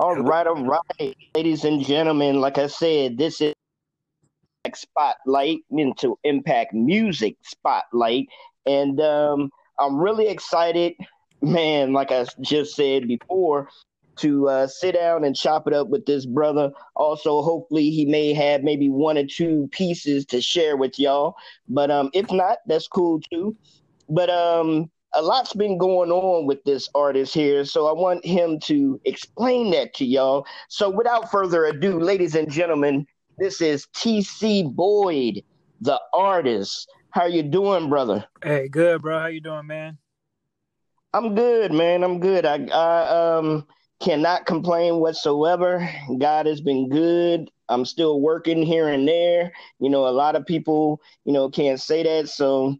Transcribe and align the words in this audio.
All 0.00 0.16
right, 0.16 0.46
all 0.46 0.64
right, 0.64 1.14
ladies 1.34 1.66
and 1.66 1.84
gentlemen. 1.84 2.40
Like 2.40 2.56
I 2.56 2.68
said, 2.68 3.18
this 3.18 3.42
is 3.42 3.52
spotlight 4.74 5.58
into 5.70 6.18
Impact 6.24 6.72
Music 6.72 7.36
Spotlight, 7.42 8.26
and 8.64 8.98
um, 8.98 9.50
I'm 9.78 9.98
really 9.98 10.28
excited, 10.28 10.94
man. 11.42 11.92
Like 11.92 12.12
I 12.12 12.24
just 12.40 12.76
said 12.76 13.08
before, 13.08 13.68
to 14.20 14.48
uh, 14.48 14.66
sit 14.68 14.94
down 14.94 15.22
and 15.22 15.36
chop 15.36 15.66
it 15.66 15.74
up 15.74 15.88
with 15.88 16.06
this 16.06 16.24
brother. 16.24 16.70
Also, 16.96 17.42
hopefully, 17.42 17.90
he 17.90 18.06
may 18.06 18.32
have 18.32 18.62
maybe 18.62 18.88
one 18.88 19.18
or 19.18 19.26
two 19.26 19.68
pieces 19.70 20.24
to 20.24 20.40
share 20.40 20.78
with 20.78 20.98
y'all. 20.98 21.34
But 21.68 21.90
um, 21.90 22.08
if 22.14 22.32
not, 22.32 22.56
that's 22.66 22.88
cool 22.88 23.20
too. 23.30 23.54
But 24.08 24.30
um, 24.30 24.90
a 25.14 25.22
lot's 25.22 25.52
been 25.52 25.78
going 25.78 26.10
on 26.10 26.46
with 26.46 26.62
this 26.64 26.88
artist 26.94 27.34
here, 27.34 27.64
so 27.64 27.86
I 27.86 27.92
want 27.92 28.24
him 28.24 28.60
to 28.60 29.00
explain 29.04 29.70
that 29.72 29.94
to 29.94 30.04
y'all. 30.04 30.46
So, 30.68 30.88
without 30.88 31.30
further 31.30 31.64
ado, 31.66 31.98
ladies 31.98 32.34
and 32.34 32.50
gentlemen, 32.50 33.06
this 33.38 33.60
is 33.60 33.86
TC 33.96 34.74
Boyd, 34.74 35.42
the 35.80 36.00
artist. 36.14 36.90
How 37.10 37.26
you 37.26 37.42
doing, 37.42 37.88
brother? 37.88 38.24
Hey, 38.42 38.68
good, 38.68 39.02
bro. 39.02 39.18
How 39.18 39.26
you 39.26 39.40
doing, 39.40 39.66
man? 39.66 39.98
I'm 41.12 41.34
good, 41.34 41.72
man. 41.72 42.04
I'm 42.04 42.20
good. 42.20 42.46
I, 42.46 42.66
I 42.66 43.36
um 43.36 43.66
cannot 44.00 44.46
complain 44.46 44.96
whatsoever. 44.96 45.88
God 46.18 46.46
has 46.46 46.60
been 46.60 46.88
good. 46.88 47.50
I'm 47.68 47.84
still 47.84 48.20
working 48.20 48.62
here 48.62 48.88
and 48.88 49.06
there. 49.06 49.52
You 49.78 49.90
know, 49.90 50.06
a 50.06 50.10
lot 50.10 50.36
of 50.36 50.46
people, 50.46 51.00
you 51.24 51.32
know, 51.32 51.50
can't 51.50 51.80
say 51.80 52.02
that. 52.02 52.28
So 52.28 52.76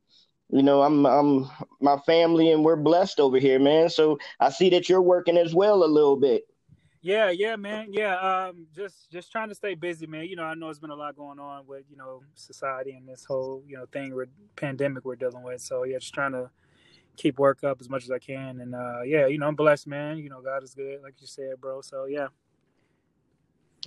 you 0.53 0.63
know, 0.63 0.83
I'm 0.83 1.07
I'm 1.07 1.49
my 1.81 1.99
family 1.99 2.51
and 2.51 2.65
we're 2.65 2.77
blessed 2.77 3.21
over 3.21 3.39
here, 3.39 3.59
man. 3.59 3.89
So 3.89 4.19
I 4.39 4.51
see 4.51 4.71
that 4.71 4.89
you're 4.89 5.03
working 5.03 5.37
as 5.37 5.55
well 5.55 5.85
a 5.85 5.87
little 5.87 6.17
bit. 6.17 6.45
Yeah, 7.03 7.31
yeah, 7.31 7.57
man. 7.57 7.93
Yeah, 7.93 8.17
um 8.17 8.67
just 8.75 9.11
just 9.11 9.33
trying 9.33 9.49
to 9.49 9.55
stay 9.55 9.75
busy, 9.75 10.07
man. 10.07 10.27
You 10.27 10.37
know, 10.37 10.45
I 10.45 10.55
know 10.55 10.69
it's 10.69 10.79
been 10.79 10.91
a 10.91 10.95
lot 10.95 11.17
going 11.17 11.39
on 11.39 11.67
with, 11.67 11.85
you 11.91 11.97
know, 11.97 12.23
society 12.35 12.93
and 12.93 13.09
this 13.09 13.25
whole, 13.25 13.63
you 13.67 13.77
know, 13.77 13.87
thing 13.87 14.15
with 14.15 14.29
pandemic 14.57 15.05
we're 15.05 15.17
dealing 15.17 15.43
with. 15.43 15.61
So 15.61 15.85
yeah, 15.85 15.99
just 15.99 16.13
trying 16.13 16.33
to 16.33 16.51
keep 17.17 17.39
work 17.39 17.65
up 17.65 17.81
as 17.81 17.89
much 17.89 18.05
as 18.05 18.11
I 18.11 18.19
can 18.19 18.61
and 18.61 18.75
uh 18.75 19.03
yeah, 19.03 19.27
you 19.27 19.39
know, 19.39 19.47
I'm 19.47 19.55
blessed, 19.55 19.87
man. 19.87 20.19
You 20.19 20.31
know, 20.31 20.43
God 20.43 20.63
is 20.63 20.75
good, 20.75 21.01
like 21.03 21.15
you 21.21 21.27
said, 21.27 21.61
bro. 21.61 21.81
So 21.81 22.07
yeah. 22.07 22.29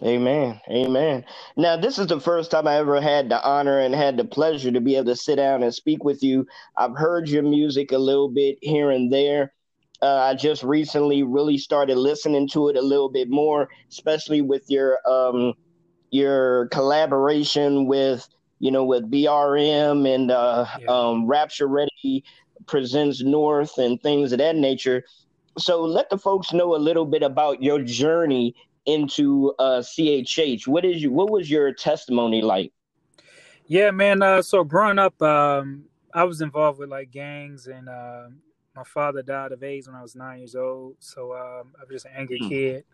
Amen. 0.02 0.60
Amen. 0.70 1.24
Now, 1.56 1.78
this 1.78 2.00
is 2.00 2.08
the 2.08 2.20
first 2.20 2.50
time 2.50 2.68
I 2.68 2.78
ever 2.78 3.00
had 3.00 3.30
the 3.30 3.44
honor 3.44 3.80
and 3.80 3.94
had 3.94 4.18
the 4.18 4.26
pleasure 4.26 4.72
to 4.72 4.82
be 4.82 4.96
able 4.96 5.06
to 5.06 5.16
sit 5.16 5.36
down 5.36 5.62
and 5.62 5.74
speak 5.74 6.04
with 6.04 6.24
you. 6.24 6.48
I've 6.76 6.98
heard 6.98 7.30
your 7.30 7.44
music 7.44 7.92
a 7.92 7.98
little 8.00 8.30
bit 8.30 8.58
here 8.62 8.90
and 8.90 9.14
there. 9.14 9.54
Uh, 10.02 10.16
I 10.16 10.34
just 10.34 10.64
recently 10.64 11.22
really 11.22 11.60
started 11.60 11.98
listening 11.98 12.48
to 12.50 12.70
it 12.70 12.76
a 12.76 12.82
little 12.82 13.10
bit 13.10 13.30
more, 13.30 13.70
especially 13.90 14.42
with 14.42 14.64
your 14.68 14.98
um, 15.08 15.54
your 16.10 16.68
collaboration 16.70 17.86
with 17.86 18.28
you 18.60 18.72
know 18.72 18.84
with 18.84 19.10
BRM 19.10 20.14
and 20.14 20.32
uh, 20.32 20.66
yeah. 20.80 20.88
um, 20.88 21.28
Rapture 21.28 21.68
Ready 21.68 22.24
presents 22.66 23.22
North 23.22 23.78
and 23.78 24.02
things 24.02 24.32
of 24.32 24.40
that 24.40 24.56
nature. 24.56 25.04
So 25.58 25.84
let 25.84 26.10
the 26.10 26.18
folks 26.18 26.52
know 26.52 26.76
a 26.76 26.78
little 26.78 27.06
bit 27.06 27.22
about 27.22 27.62
your 27.62 27.82
journey 27.82 28.56
into 28.86 29.54
uh, 29.60 29.82
CHH. 29.82 30.68
What 30.68 30.86
is 30.86 31.02
you? 31.02 31.12
What 31.12 31.30
was 31.30 31.50
your 31.50 31.74
testimony 31.74 32.42
like? 32.42 32.72
Yeah, 33.68 33.92
man. 33.92 34.22
Uh, 34.22 34.42
so 34.42 34.64
growing 34.64 35.00
up, 35.00 35.20
um, 35.22 35.86
I 36.14 36.24
was 36.24 36.42
involved 36.42 36.80
with 36.80 36.90
like 36.90 37.12
gangs, 37.12 37.68
and 37.68 37.88
uh, 37.88 38.28
my 38.76 38.84
father 38.84 39.22
died 39.22 39.52
of 39.52 39.64
AIDS 39.64 39.88
when 39.88 39.96
I 39.96 40.02
was 40.02 40.16
nine 40.16 40.40
years 40.40 40.56
old. 40.56 40.96
So 41.00 41.34
um, 41.34 41.74
I 41.80 41.82
was 41.82 41.90
just 41.92 42.06
an 42.06 42.12
angry 42.16 42.40
hmm. 42.40 42.50
kid. 42.50 42.86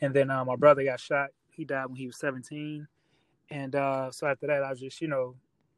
And 0.00 0.14
then 0.14 0.30
uh, 0.30 0.44
my 0.44 0.56
brother 0.56 0.84
got 0.84 1.00
shot. 1.00 1.30
He 1.50 1.64
died 1.64 1.86
when 1.86 1.96
he 1.96 2.06
was 2.06 2.16
seventeen. 2.16 2.86
And 3.50 3.74
uh, 3.74 4.10
so 4.10 4.26
after 4.26 4.46
that, 4.46 4.62
I 4.62 4.70
was 4.70 4.80
just, 4.80 5.00
you 5.00 5.08
know, 5.08 5.34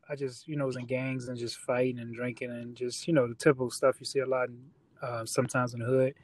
I 0.09 0.17
just, 0.17 0.49
you 0.49 0.57
know, 0.57 0.67
was 0.67 0.77
in 0.77 0.87
gangs 0.87 1.29
and 1.29 1.39
just 1.39 1.59
fighting 1.59 2.01
and 2.01 2.13
drinking 2.13 2.51
and 2.51 2.75
just, 2.75 3.07
you 3.07 3.15
know, 3.15 3.29
the 3.29 3.35
typical 3.35 3.71
stuff 3.71 3.97
you 4.01 4.07
see 4.07 4.19
a 4.19 4.27
lot 4.27 4.49
in, 4.49 4.59
uh, 5.01 5.25
sometimes 5.25 5.73
in 5.73 5.81
the 5.81 5.87
hood. 5.87 6.15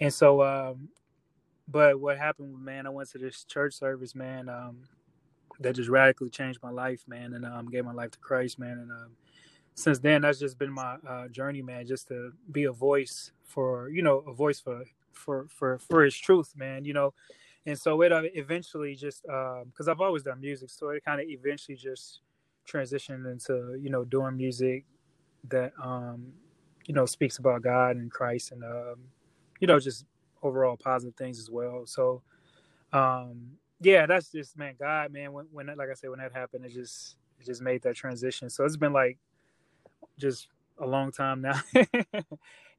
And 0.00 0.12
so 0.12 0.42
um, 0.42 0.88
but 1.70 2.00
what 2.00 2.18
happened, 2.18 2.64
man, 2.64 2.86
I 2.86 2.90
went 2.90 3.10
to 3.10 3.18
this 3.18 3.44
church 3.44 3.74
service, 3.74 4.14
man, 4.14 4.48
um, 4.48 4.78
that 5.60 5.76
just 5.76 5.88
radically 5.88 6.30
changed 6.30 6.60
my 6.62 6.70
life, 6.70 7.04
man, 7.06 7.34
and 7.34 7.44
um, 7.44 7.68
gave 7.68 7.84
my 7.84 7.92
life 7.92 8.10
to 8.12 8.18
Christ, 8.18 8.58
man. 8.58 8.78
And 8.78 8.90
um, 8.90 9.10
since 9.74 9.98
then, 9.98 10.22
that's 10.22 10.38
just 10.38 10.58
been 10.58 10.72
my 10.72 10.96
uh, 11.08 11.28
journey, 11.28 11.62
man, 11.62 11.86
just 11.86 12.08
to 12.08 12.32
be 12.50 12.64
a 12.64 12.72
voice 12.72 13.32
for, 13.44 13.88
you 13.90 14.02
know, 14.02 14.24
a 14.26 14.32
voice 14.32 14.60
for 14.60 14.84
for 15.12 15.46
for 15.48 15.78
for 15.78 16.04
His 16.04 16.16
truth, 16.16 16.54
man, 16.56 16.84
you 16.84 16.92
know. 16.92 17.14
And 17.66 17.78
so 17.78 18.00
it 18.02 18.10
uh, 18.10 18.22
eventually 18.34 18.94
just 18.94 19.22
because 19.22 19.88
um, 19.88 19.90
I've 19.90 20.00
always 20.00 20.22
done 20.22 20.40
music, 20.40 20.70
so 20.70 20.88
it 20.88 21.04
kind 21.04 21.20
of 21.20 21.28
eventually 21.28 21.76
just 21.76 22.20
transitioned 22.66 23.30
into 23.30 23.78
you 23.80 23.90
know 23.90 24.04
doing 24.04 24.36
music 24.36 24.84
that 25.48 25.72
um, 25.82 26.32
you 26.86 26.94
know 26.94 27.06
speaks 27.06 27.38
about 27.38 27.62
God 27.62 27.96
and 27.96 28.10
Christ 28.10 28.52
and 28.52 28.64
um, 28.64 28.96
you 29.60 29.66
know 29.66 29.78
just 29.78 30.04
overall 30.42 30.76
positive 30.76 31.14
things 31.16 31.38
as 31.38 31.50
well. 31.50 31.86
So, 31.86 32.22
um, 32.92 33.52
yeah, 33.80 34.06
that's 34.06 34.30
just 34.30 34.56
man, 34.58 34.74
God, 34.78 35.12
man. 35.12 35.32
When, 35.32 35.46
when 35.52 35.66
like 35.66 35.88
I 35.90 35.94
said, 35.94 36.10
when 36.10 36.18
that 36.18 36.32
happened, 36.32 36.64
it 36.64 36.72
just 36.72 37.16
it 37.38 37.46
just 37.46 37.62
made 37.62 37.82
that 37.82 37.96
transition. 37.96 38.50
So 38.50 38.64
it's 38.64 38.76
been 38.76 38.92
like 38.92 39.18
just 40.18 40.48
a 40.78 40.86
long 40.86 41.12
time 41.12 41.40
now, 41.40 41.60
if 41.74 41.88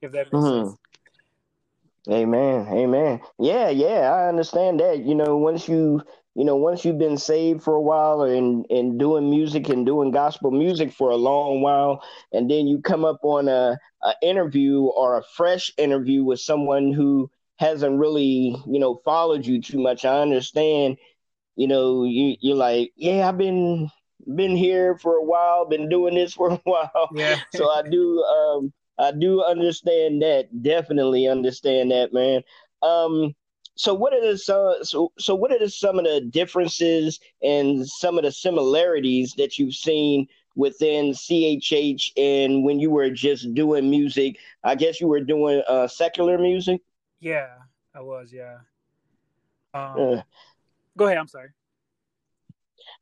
that 0.02 0.14
makes 0.14 0.30
mm-hmm. 0.32 0.68
sense. 0.70 0.78
Amen. 2.10 2.68
Amen. 2.72 3.22
Yeah, 3.38 3.70
yeah, 3.70 4.12
I 4.12 4.28
understand 4.28 4.80
that. 4.80 5.06
You 5.06 5.14
know, 5.14 5.38
once 5.38 5.68
you 5.68 6.02
you 6.34 6.46
know, 6.46 6.56
once 6.56 6.86
you've 6.86 6.98
been 6.98 7.18
saved 7.18 7.62
for 7.62 7.76
a 7.76 7.82
while 7.82 8.24
and 8.24 8.66
and 8.70 8.98
doing 8.98 9.30
music 9.30 9.70
and 9.70 9.86
doing 9.86 10.12
gospel 10.12 10.50
music 10.50 10.92
for 10.92 11.10
a 11.10 11.16
long 11.16 11.62
while, 11.62 12.04
and 12.32 12.50
then 12.50 12.68
you 12.68 12.80
come 12.82 13.06
up 13.06 13.20
on 13.24 13.48
a, 13.48 13.78
a 14.02 14.14
interview 14.24 14.82
or 14.82 15.18
a 15.18 15.24
fresh 15.36 15.72
interview 15.78 16.24
with 16.24 16.40
someone 16.40 16.92
who 16.92 17.30
hasn't 17.62 18.00
really, 18.00 18.56
you 18.66 18.80
know, 18.80 19.00
followed 19.06 19.46
you 19.46 19.62
too 19.62 19.78
much. 19.80 20.04
I 20.04 20.20
understand, 20.20 20.98
you 21.56 21.68
know, 21.68 22.04
you 22.04 22.36
you're 22.42 22.56
like, 22.56 22.92
yeah, 22.96 23.30
I've 23.30 23.38
been 23.38 23.90
been 24.36 24.58
here 24.58 24.98
for 24.98 25.16
a 25.16 25.24
while, 25.24 25.66
been 25.70 25.88
doing 25.88 26.16
this 26.16 26.34
for 26.40 26.50
a 26.50 26.62
while. 26.64 27.10
Yeah. 27.14 27.38
so 27.54 27.70
I 27.70 27.84
do 27.88 28.24
um 28.24 28.74
I 28.98 29.12
do 29.12 29.44
understand 29.44 30.24
that. 30.24 30.64
Definitely 30.64 31.28
understand 31.28 31.92
that, 31.92 32.12
man. 32.14 32.42
Um 32.82 33.36
so 33.76 33.94
what 33.94 34.14
are 34.14 34.22
the 34.22 34.38
so, 34.40 34.78
so 34.82 35.12
so 35.20 35.36
what 35.36 35.52
are 35.52 35.60
the, 35.60 35.70
some 35.70 36.00
of 36.00 36.06
the 36.06 36.20
differences 36.22 37.20
and 37.44 37.88
some 37.88 38.18
of 38.18 38.24
the 38.24 38.32
similarities 38.32 39.36
that 39.38 39.60
you've 39.60 39.76
seen 39.76 40.28
within 40.56 41.12
CHH 41.12 42.12
and 42.18 42.64
when 42.64 42.80
you 42.80 42.90
were 42.90 43.12
just 43.12 43.54
doing 43.54 43.88
music? 43.88 44.38
I 44.64 44.74
guess 44.74 45.00
you 45.00 45.08
were 45.08 45.22
doing 45.22 45.62
uh, 45.68 45.88
secular 45.88 46.40
music. 46.40 46.82
Yeah, 47.22 47.48
I 47.96 48.02
was. 48.02 48.34
Yeah. 48.34 48.58
Um, 49.74 50.24
Go 50.98 51.06
ahead. 51.06 51.18
I'm 51.18 51.28
sorry. 51.28 51.50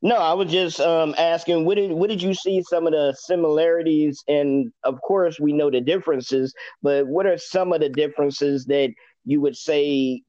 No, 0.02 0.16
I 0.16 0.34
was 0.34 0.50
just 0.50 0.78
um, 0.80 1.14
asking 1.18 1.64
what 1.64 1.76
did 1.76 1.90
what 1.90 2.08
did 2.08 2.22
you 2.22 2.34
see 2.34 2.62
some 2.62 2.86
of 2.86 2.92
the 2.92 3.14
similarities 3.18 4.22
and 4.28 4.72
of 4.84 5.00
course 5.02 5.40
we 5.40 5.52
know 5.52 5.70
the 5.70 5.80
differences, 5.80 6.54
but 6.82 7.06
what 7.06 7.26
are 7.26 7.38
some 7.38 7.72
of 7.72 7.80
the 7.80 7.88
differences 7.88 8.66
that 8.66 8.90
you 9.24 9.40
would 9.40 9.56
say 9.56 10.22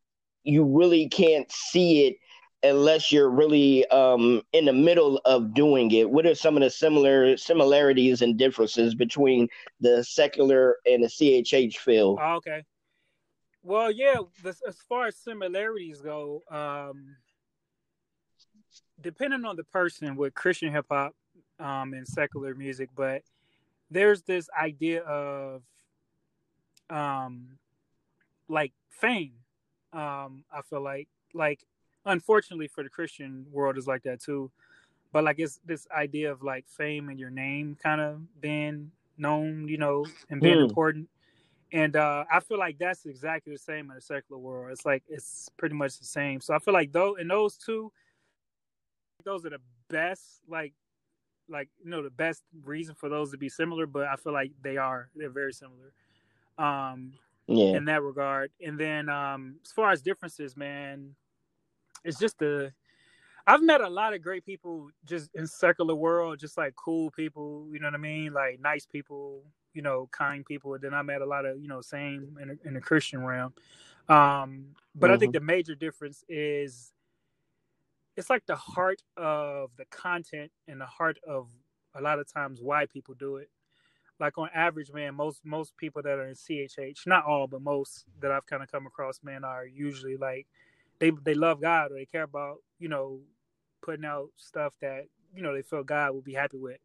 you 0.44 0.64
really 0.64 1.08
can't 1.10 1.50
see 1.52 2.08
it 2.08 2.16
unless 2.64 3.12
you're 3.12 3.30
really 3.30 3.86
um, 3.88 4.42
in 4.54 4.66
the 4.66 4.74
middle 4.74 5.22
of 5.26 5.54
doing 5.54 5.92
it? 5.92 6.10
What 6.10 6.26
are 6.26 6.36
some 6.36 6.56
of 6.56 6.64
the 6.64 6.70
similar 6.70 7.38
similarities 7.38 8.22
and 8.22 8.38
differences 8.38 8.96
between 8.96 9.48
the 9.80 10.04
secular 10.04 10.78
and 10.86 11.04
the 11.04 11.08
CHH 11.08 11.78
field? 11.78 12.20
Oh, 12.22 12.36
okay. 12.36 12.64
Well, 13.64 13.92
yeah, 13.92 14.16
this, 14.44 14.62
as 14.68 14.78
far 14.90 15.08
as 15.08 15.16
similarities 15.16 16.02
go, 16.02 16.42
um, 16.50 17.16
depending 19.00 19.46
on 19.46 19.56
the 19.56 19.64
person 19.64 20.16
with 20.16 20.34
Christian 20.34 20.72
hip 20.72 20.88
hop 20.90 21.14
um, 21.60 21.94
and 21.94 22.08
secular 22.08 22.56
music, 22.56 22.90
but 22.96 23.22
there's 23.92 24.24
this 24.24 24.50
idea 24.60 25.02
of 25.04 25.62
um, 26.90 27.58
like 28.48 28.74
fame. 28.90 29.34
Um, 29.94 30.44
I 30.52 30.62
feel 30.68 30.82
like, 30.82 31.08
like, 31.34 31.64
unfortunately 32.06 32.68
for 32.68 32.84
the 32.84 32.90
Christian 32.90 33.46
world 33.52 33.78
is 33.78 33.86
like 33.86 34.04
that 34.04 34.22
too. 34.22 34.50
But 35.12 35.24
like 35.24 35.40
it's 35.40 35.60
this 35.66 35.86
idea 35.96 36.32
of 36.32 36.42
like 36.42 36.66
fame 36.68 37.10
and 37.10 37.20
your 37.20 37.30
name 37.30 37.78
kind 37.82 38.02
of 38.02 38.22
being 38.42 38.92
known, 39.18 39.68
you 39.68 39.78
know, 39.78 40.06
and 40.30 40.42
being 40.42 40.58
mm. 40.58 40.70
important 40.70 41.10
and 41.72 41.96
uh, 41.96 42.26
I 42.32 42.40
feel 42.40 42.58
like 42.60 42.78
that's 42.78 43.06
exactly 43.06 43.54
the 43.54 43.60
same 43.60 43.90
in 43.90 43.96
the 43.96 44.02
secular 44.02 44.40
world. 44.40 44.72
It's 44.72 44.86
like 44.86 45.04
it's 45.08 45.50
pretty 45.58 45.76
much 45.76 46.00
the 46.00 46.06
same. 46.06 46.42
So 46.42 46.54
I 46.54 46.60
feel 46.60 46.74
like 46.74 46.92
though 46.92 47.16
in 47.16 47.28
those 47.28 47.58
two, 47.58 47.92
those 49.24 49.46
are 49.46 49.52
the 49.52 49.62
best 49.90 50.42
like 50.48 50.74
like 51.50 51.70
you 51.84 51.90
know 51.90 52.02
the 52.02 52.10
best 52.10 52.44
reason 52.64 52.96
for 52.96 53.10
those 53.10 53.32
to 53.32 53.38
be 53.38 53.50
similar. 53.50 53.86
But 53.86 54.08
I 54.08 54.16
feel 54.16 54.34
like 54.34 54.52
they 54.62 54.78
are 54.78 55.10
they're 55.16 55.30
very 55.30 55.54
similar. 55.54 55.94
Um, 56.58 57.14
yeah. 57.48 57.78
in 57.78 57.86
that 57.86 58.02
regard. 58.02 58.52
And 58.66 58.80
then 58.80 59.10
um, 59.10 59.56
as 59.66 59.72
far 59.72 59.92
as 59.92 60.02
differences, 60.02 60.56
man, 60.56 61.16
it's 62.04 62.20
just 62.20 62.40
the 62.40 62.72
I've 63.48 63.64
met 63.64 63.82
a 63.82 63.90
lot 63.90 64.14
of 64.14 64.22
great 64.22 64.46
people 64.46 64.90
just 65.06 65.30
in 65.34 65.48
secular 65.48 65.96
world, 65.96 66.40
just 66.40 66.58
like 66.58 66.76
cool 66.76 67.10
people, 67.12 67.68
you 67.72 67.80
know 67.80 67.88
what 67.88 67.96
I 67.96 67.98
mean, 67.98 68.34
like 68.34 68.60
nice 68.60 68.86
people, 68.86 69.44
you 69.74 69.82
know, 69.82 70.10
kind 70.12 70.46
people. 70.46 70.74
And 70.74 70.84
then 70.84 70.94
I 70.94 71.02
met 71.02 71.22
a 71.22 71.26
lot 71.26 71.46
of 71.46 71.60
you 71.62 71.68
know 71.68 71.82
same 71.82 72.38
in, 72.42 72.60
in 72.66 72.74
the 72.74 72.82
Christian 72.82 73.24
realm. 73.24 73.54
Um, 74.10 74.76
but 74.96 75.08
mm-hmm. 75.08 75.14
I 75.14 75.18
think 75.18 75.34
mm-hmm. 75.34 75.46
the 75.46 75.54
major 75.54 75.76
difference 75.76 76.24
is 76.28 76.92
it's 78.18 78.30
like 78.30 78.46
the 78.46 78.56
heart 78.56 79.02
of 79.18 79.72
the 79.78 79.86
content 79.86 80.52
and 80.68 80.80
the 80.80 80.86
heart 80.86 81.18
of 81.28 81.48
a 81.96 82.02
lot 82.02 82.20
of 82.20 82.32
times 82.32 82.60
why 82.62 82.86
people 82.86 83.16
do 83.16 83.38
it. 83.38 83.50
Like 84.20 84.38
on 84.38 84.50
average, 84.54 84.92
man, 84.92 85.16
most 85.16 85.42
most 85.44 85.76
people 85.78 86.02
that 86.04 86.20
are 86.20 86.28
in 86.28 86.36
CHH, 86.36 87.08
not 87.08 87.26
all, 87.26 87.48
but 87.48 87.62
most 87.62 88.06
that 88.20 88.32
I've 88.32 88.46
kind 88.46 88.62
of 88.62 88.72
come 88.72 88.86
across, 88.86 89.20
man, 89.24 89.44
are 89.44 89.66
usually 89.66 90.16
like 90.16 90.48
they 91.00 91.12
they 91.24 91.34
love 91.34 91.60
God 91.60 91.92
or 91.92 91.96
they 91.96 92.06
care 92.06 92.24
about 92.24 92.58
you 92.78 92.88
know 92.88 93.22
putting 93.82 94.06
out 94.06 94.30
stuff 94.38 94.74
that 94.82 95.06
you 95.34 95.42
know 95.42 95.54
they 95.54 95.64
feel 95.64 95.84
God 95.84 96.12
will 96.12 96.22
be 96.22 96.34
happy 96.34 96.58
with. 96.58 96.80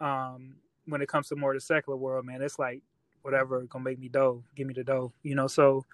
Um, 0.00 0.56
when 0.86 1.02
it 1.02 1.08
comes 1.08 1.28
to 1.28 1.36
more 1.36 1.54
the 1.54 1.60
secular 1.60 1.96
world, 1.96 2.24
man, 2.24 2.42
it's 2.42 2.58
like 2.58 2.82
whatever 3.22 3.62
gonna 3.62 3.84
make 3.84 3.98
me 3.98 4.08
dough, 4.08 4.42
give 4.54 4.66
me 4.66 4.74
the 4.74 4.84
dough, 4.84 5.12
you 5.22 5.34
know. 5.34 5.46
So, 5.46 5.84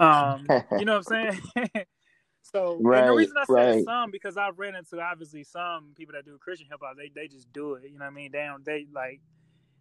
um, 0.00 0.46
you 0.78 0.84
know 0.84 0.98
what 0.98 1.10
I'm 1.10 1.40
saying? 1.54 1.86
so 2.42 2.78
right, 2.80 3.06
the 3.06 3.12
reason 3.12 3.34
I 3.36 3.44
say 3.44 3.54
right. 3.54 3.84
some 3.84 4.10
because 4.10 4.36
I've 4.36 4.58
ran 4.58 4.74
into 4.74 5.00
obviously 5.00 5.44
some 5.44 5.92
people 5.96 6.14
that 6.14 6.24
do 6.24 6.38
Christian 6.38 6.68
hip 6.70 6.80
hop, 6.82 6.96
they 6.96 7.10
they 7.14 7.28
just 7.28 7.52
do 7.52 7.74
it. 7.74 7.84
You 7.84 7.98
know 7.98 8.04
what 8.04 8.12
I 8.12 8.14
mean? 8.14 8.32
They 8.32 8.44
don't 8.44 8.64
they 8.64 8.86
like 8.92 9.20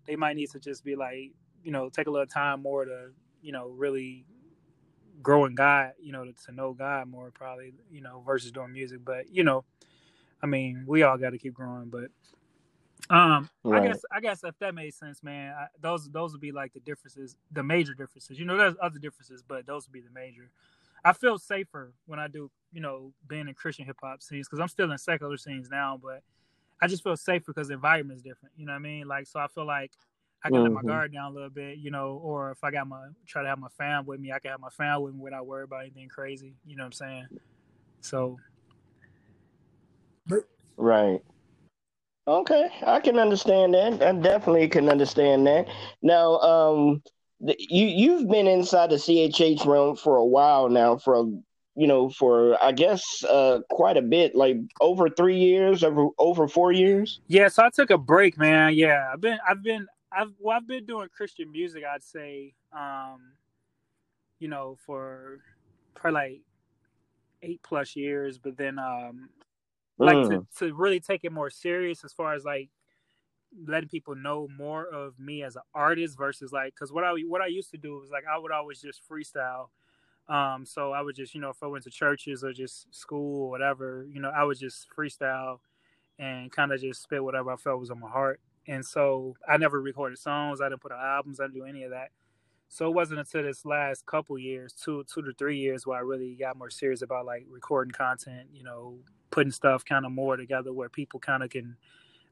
they 0.06 0.16
might 0.16 0.36
need 0.36 0.52
to 0.52 0.60
just 0.60 0.84
be 0.84 0.96
like 0.96 1.32
you 1.64 1.72
know 1.72 1.90
take 1.90 2.08
a 2.08 2.12
little 2.12 2.28
time 2.28 2.62
more 2.62 2.86
to 2.86 3.12
you 3.42 3.52
know 3.52 3.70
really 3.70 4.26
growing 5.22 5.56
God, 5.56 5.94
you 6.00 6.12
know, 6.12 6.24
to, 6.24 6.34
to 6.46 6.52
know 6.52 6.74
God 6.74 7.08
more 7.08 7.32
probably, 7.32 7.74
you 7.92 8.02
know, 8.02 8.22
versus 8.26 8.52
doing 8.52 8.72
music. 8.72 9.00
But 9.04 9.34
you 9.34 9.44
know, 9.44 9.64
I 10.42 10.46
mean, 10.46 10.86
we 10.88 11.04
all 11.04 11.18
got 11.18 11.32
to 11.32 11.38
keep 11.38 11.54
growing. 11.54 11.90
But 11.90 12.12
um, 13.10 13.50
right. 13.64 13.84
I 13.84 13.88
guess 13.88 14.02
I 14.12 14.20
guess 14.20 14.44
if 14.44 14.58
that 14.60 14.74
made 14.74 14.94
sense, 14.94 15.22
man, 15.22 15.54
I, 15.54 15.68
those 15.80 16.10
those 16.10 16.32
would 16.32 16.42
be 16.42 16.52
like 16.52 16.74
the 16.74 16.80
differences, 16.80 17.36
the 17.52 17.64
major 17.64 17.94
differences. 17.94 18.40
You 18.40 18.46
know, 18.46 18.58
there's 18.58 18.76
other 18.82 19.00
differences, 19.00 19.44
but 19.48 19.66
those 19.66 19.88
would 19.88 19.94
be 19.94 20.02
the 20.02 20.12
major. 20.14 20.50
I 21.04 21.14
feel 21.14 21.38
safer 21.38 21.94
when 22.08 22.18
I 22.18 22.28
do, 22.28 22.50
you 22.74 22.82
know, 22.82 23.14
being 23.28 23.48
in 23.48 23.54
Christian 23.54 23.86
hip 23.86 23.98
hop 24.02 24.24
scenes 24.24 24.48
because 24.48 24.60
I'm 24.60 24.68
still 24.68 24.92
in 24.92 24.98
secular 24.98 25.38
scenes 25.38 25.70
now, 25.70 26.00
but 26.02 26.24
I 26.82 26.88
just 26.88 27.04
feel 27.04 27.16
safer 27.16 27.54
because 27.54 27.68
the 27.68 27.76
environment 27.76 28.18
is 28.18 28.24
different. 28.24 28.54
You 28.58 28.66
know 28.66 28.74
what 28.74 28.80
I 28.80 28.82
mean? 28.82 29.08
Like, 29.08 29.28
so 29.28 29.40
I 29.40 29.48
feel 29.48 29.68
like 29.68 29.92
I 30.44 30.50
can 30.50 30.58
mm-hmm. 30.58 30.64
let 30.64 30.72
my 30.72 30.80
mm-hmm. 30.80 30.88
guard 30.88 31.14
down 31.14 31.32
a 31.32 31.34
little 31.36 31.50
bit, 31.52 31.78
you 31.78 31.92
know, 31.92 32.20
or 32.24 32.50
if 32.52 32.64
I 32.64 32.72
got 32.72 32.88
my 32.88 33.08
try 33.28 33.44
to 33.44 33.48
have 33.48 33.60
my 33.60 33.68
fam 33.78 34.06
with 34.06 34.20
me, 34.20 34.32
I 34.32 34.40
can 34.40 34.50
have 34.52 34.60
my 34.60 34.70
fam 34.70 35.04
with 35.04 35.14
me 35.14 35.20
without 35.22 35.46
worry 35.46 35.64
about 35.64 35.82
anything 35.82 36.10
crazy. 36.10 36.56
You 36.66 36.76
know 36.76 36.84
what 36.84 36.88
I'm 36.88 36.92
saying? 36.94 37.26
So, 38.02 38.38
but 40.26 40.40
right. 40.78 41.22
Okay, 42.28 42.70
I 42.86 43.00
can 43.00 43.20
understand 43.20 43.76
that. 43.76 44.02
I 44.02 44.12
definitely 44.14 44.68
can 44.68 44.90
understand 44.90 45.46
that. 45.46 45.68
Now, 46.02 46.40
um, 46.40 47.04
the, 47.40 47.56
you 47.60 47.86
you've 47.86 48.30
been 48.30 48.48
inside 48.48 48.90
the 48.90 48.96
CHH 48.96 49.66
realm 49.66 49.96
for 49.96 50.18
a 50.18 50.26
while 50.26 50.68
now, 50.68 50.98
for 50.98 51.16
a, 51.16 51.24
you 51.76 51.88
know, 51.88 52.10
for 52.10 52.62
I 52.64 52.72
guess 52.72 53.24
uh, 53.26 53.60
quite 53.70 53.98
a 53.98 54.02
bit, 54.02 54.34
like 54.34 54.58
over 54.82 55.08
three 55.10 55.38
years, 55.38 55.84
over 55.84 56.08
over 56.18 56.48
four 56.48 56.72
years. 56.72 57.20
Yeah, 57.28 57.48
so 57.48 57.64
I 57.64 57.70
took 57.70 57.92
a 57.92 57.98
break, 57.98 58.40
man. 58.40 58.74
Yeah, 58.74 59.08
I've 59.14 59.22
been 59.22 59.38
I've 59.48 59.62
been 59.62 59.86
I've 60.12 60.32
well, 60.40 60.58
I've 60.58 60.68
been 60.68 60.86
doing 60.86 61.10
Christian 61.16 61.52
music. 61.52 61.84
I'd 61.84 62.04
say, 62.04 62.54
um, 62.74 63.34
you 64.40 64.48
know, 64.48 64.78
for 64.84 65.42
probably 65.94 66.22
like 66.22 66.42
eight 67.44 67.62
plus 67.62 67.96
years. 67.96 68.40
But 68.40 68.58
then, 68.58 68.80
um, 68.80 69.30
like 69.98 70.18
mm. 70.18 70.30
to 70.30 70.68
to 70.68 70.74
really 70.76 71.00
take 71.00 71.24
it 71.24 71.32
more 71.32 71.50
serious 71.50 72.04
as 72.04 72.14
far 72.14 72.34
as 72.34 72.44
like 72.44 72.70
letting 73.66 73.90
people 73.90 74.16
know 74.16 74.48
more 74.58 74.86
of 74.86 75.18
me 75.18 75.44
as 75.44 75.56
an 75.56 75.62
artist 75.74 76.18
versus 76.18 76.52
like 76.52 76.74
because 76.74 76.92
what 76.92 77.04
I 77.04 77.14
what 77.28 77.42
I 77.42 77.48
used 77.48 77.72
to 77.72 77.78
do 77.78 78.00
was 78.00 78.10
like 78.10 78.24
I 78.32 78.38
would 78.38 78.52
always 78.52 78.82
just 78.82 79.02
freestyle. 79.10 79.70
Um, 80.28 80.66
so 80.66 80.92
I 80.92 81.02
would 81.02 81.16
just 81.16 81.36
you 81.36 81.42
know 81.42 81.50
if 81.50 81.62
I 81.64 81.68
went 81.68 81.84
to 81.86 81.90
churches 81.90 82.44
or 82.44 82.52
just 82.52 82.94
school 82.94 83.44
or 83.44 83.50
whatever, 83.50 84.06
you 84.12 84.20
know, 84.20 84.32
I 84.36 84.44
would 84.44 84.60
just 84.60 84.88
freestyle 84.98 85.60
and 86.20 86.52
kind 86.52 86.72
of 86.72 86.82
just 86.82 87.04
spit 87.04 87.24
whatever 87.24 87.52
I 87.52 87.58
felt 87.58 87.80
was 87.80 87.92
on 87.92 88.00
my 88.00 88.10
heart. 88.10 88.40
And 88.68 88.86
so 88.86 89.36
I 89.48 89.58
never 89.58 89.82
recorded 89.82 90.18
songs. 90.18 90.62
I 90.62 90.70
didn't 90.70 90.82
put 90.82 90.92
out 90.92 91.00
albums. 91.00 91.40
I 91.40 91.44
didn't 91.44 91.56
do 91.56 91.66
any 91.66 91.84
of 91.84 91.92
that. 91.92 92.10
So 92.68 92.88
it 92.88 92.96
wasn't 92.96 93.20
until 93.20 93.44
this 93.44 93.64
last 93.64 94.06
couple 94.06 94.38
years, 94.40 94.74
two 94.74 95.04
two 95.12 95.22
to 95.22 95.34
three 95.34 95.58
years, 95.60 95.86
where 95.86 95.98
I 95.98 96.02
really 96.02 96.36
got 96.36 96.58
more 96.58 96.70
serious 96.70 97.02
about 97.02 97.26
like 97.26 97.46
recording 97.48 97.94
content. 97.94 98.50
You 98.52 98.64
know, 98.64 98.98
putting 99.36 99.52
stuff 99.52 99.84
kind 99.84 100.06
of 100.06 100.14
more 100.14 100.38
together 100.38 100.72
where 100.72 100.88
people 100.88 101.20
kind 101.20 101.44
of 101.44 101.50
can, 101.50 101.76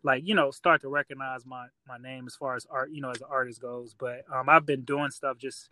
like, 0.04 0.26
you 0.26 0.34
know, 0.34 0.52
start 0.52 0.82
to 0.82 0.88
recognize 0.88 1.46
my 1.46 1.68
my 1.86 1.98
name 1.98 2.26
as 2.26 2.36
far 2.36 2.56
as 2.56 2.66
art, 2.72 2.92
you 2.92 3.02
know, 3.02 3.12
as 3.12 3.22
an 3.22 3.28
artist 3.30 3.62
goes. 3.62 3.94
But 3.94 4.24
um, 4.34 4.48
I've 4.48 4.66
been 4.66 4.82
doing 4.82 5.12
stuff 5.12 5.38
just, 5.38 5.70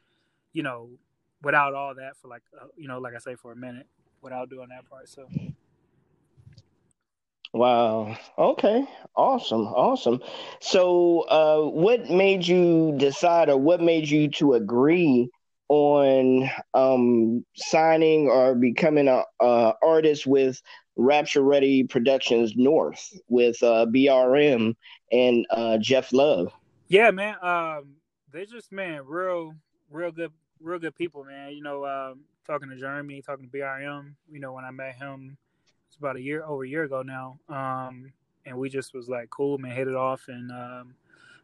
you 0.51 0.61
know, 0.61 0.89
without 1.41 1.73
all 1.73 1.95
that 1.95 2.17
for 2.21 2.27
like, 2.27 2.43
uh, 2.61 2.67
you 2.75 2.87
know, 2.89 2.99
like 2.99 3.15
I 3.15 3.19
say, 3.19 3.35
for 3.35 3.53
a 3.53 3.55
minute, 3.55 3.87
without 4.21 4.49
doing 4.49 4.67
that 4.69 4.89
part. 4.89 5.07
So. 5.07 5.27
Wow. 7.53 8.17
Okay. 8.37 8.85
Awesome. 9.15 9.67
Awesome. 9.67 10.21
So, 10.59 11.21
uh, 11.21 11.69
what 11.69 12.09
made 12.09 12.45
you 12.47 12.93
decide, 12.97 13.49
or 13.49 13.57
what 13.57 13.81
made 13.81 14.09
you 14.09 14.29
to 14.31 14.53
agree 14.53 15.29
on 15.67 16.49
um, 16.73 17.45
signing 17.55 18.27
or 18.27 18.55
becoming 18.55 19.07
a, 19.07 19.23
a 19.41 19.73
artist 19.81 20.27
with 20.27 20.61
Rapture 21.01 21.41
Ready 21.41 21.83
Productions 21.83 22.55
North 22.55 23.11
with 23.27 23.61
uh, 23.63 23.85
BRM 23.87 24.75
and 25.11 25.45
uh, 25.49 25.77
Jeff 25.77 26.13
Love? 26.13 26.53
Yeah, 26.87 27.11
man. 27.11 27.35
Um, 27.41 27.95
they 28.31 28.45
just 28.45 28.71
man, 28.71 29.01
real, 29.05 29.53
real 29.89 30.11
good, 30.11 30.31
real 30.59 30.79
good 30.79 30.95
people, 30.95 31.23
man. 31.23 31.53
You 31.53 31.63
know, 31.63 31.85
um, 31.85 32.21
talking 32.45 32.69
to 32.69 32.75
Jeremy, 32.75 33.21
talking 33.21 33.49
to 33.49 33.57
BRM. 33.57 34.13
You 34.31 34.39
know, 34.39 34.53
when 34.53 34.65
I 34.65 34.71
met 34.71 34.95
him 34.95 35.37
it's 35.91 35.97
about 35.97 36.15
a 36.15 36.21
year 36.21 36.41
over 36.45 36.63
a 36.63 36.67
year 36.67 36.83
ago 36.83 37.01
now. 37.01 37.37
Um, 37.49 38.13
and 38.45 38.57
we 38.57 38.69
just 38.69 38.93
was 38.93 39.09
like 39.09 39.29
cool, 39.29 39.57
man, 39.57 39.75
hit 39.75 39.89
it 39.89 39.95
off 39.95 40.29
and 40.29 40.49
um, 40.49 40.95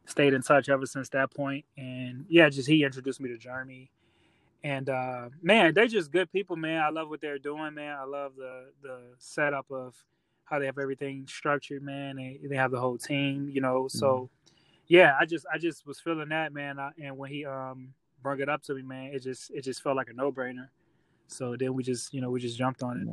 stayed 0.05 0.33
in 0.33 0.41
touch 0.41 0.69
ever 0.69 0.85
since 0.85 1.09
that 1.09 1.35
point. 1.35 1.65
And 1.77 2.25
yeah, 2.29 2.47
just 2.47 2.69
he 2.69 2.85
introduced 2.85 3.19
me 3.19 3.27
to 3.27 3.37
Jeremy. 3.37 3.91
And 4.63 4.89
uh, 4.89 5.29
man, 5.41 5.73
they're 5.73 5.87
just 5.87 6.11
good 6.11 6.31
people, 6.31 6.55
man. 6.55 6.81
I 6.81 6.89
love 6.89 7.09
what 7.09 7.21
they're 7.21 7.39
doing, 7.39 7.75
man. 7.75 7.95
I 7.99 8.05
love 8.05 8.33
the 8.35 8.65
the 8.81 8.99
setup 9.17 9.69
of 9.71 9.95
how 10.45 10.59
they 10.59 10.65
have 10.65 10.77
everything 10.77 11.25
structured, 11.27 11.83
man. 11.83 12.15
They 12.15 12.39
they 12.47 12.55
have 12.55 12.71
the 12.71 12.79
whole 12.79 12.97
team, 12.97 13.49
you 13.49 13.61
know. 13.61 13.87
So 13.87 14.07
mm-hmm. 14.07 14.25
yeah, 14.87 15.15
I 15.19 15.25
just 15.25 15.45
I 15.53 15.57
just 15.57 15.85
was 15.85 15.99
feeling 15.99 16.29
that, 16.29 16.53
man. 16.53 16.79
I, 16.79 16.91
and 17.01 17.17
when 17.17 17.29
he 17.29 17.45
um 17.45 17.93
brought 18.23 18.39
it 18.39 18.49
up 18.49 18.63
to 18.63 18.73
me, 18.73 18.81
man, 18.81 19.11
it 19.13 19.19
just 19.23 19.51
it 19.51 19.63
just 19.63 19.83
felt 19.83 19.95
like 19.95 20.09
a 20.09 20.13
no 20.13 20.31
brainer. 20.31 20.69
So 21.27 21.55
then 21.57 21.73
we 21.73 21.83
just 21.83 22.13
you 22.13 22.21
know 22.21 22.31
we 22.31 22.39
just 22.39 22.57
jumped 22.57 22.81
on 22.81 23.01
it. 23.01 23.07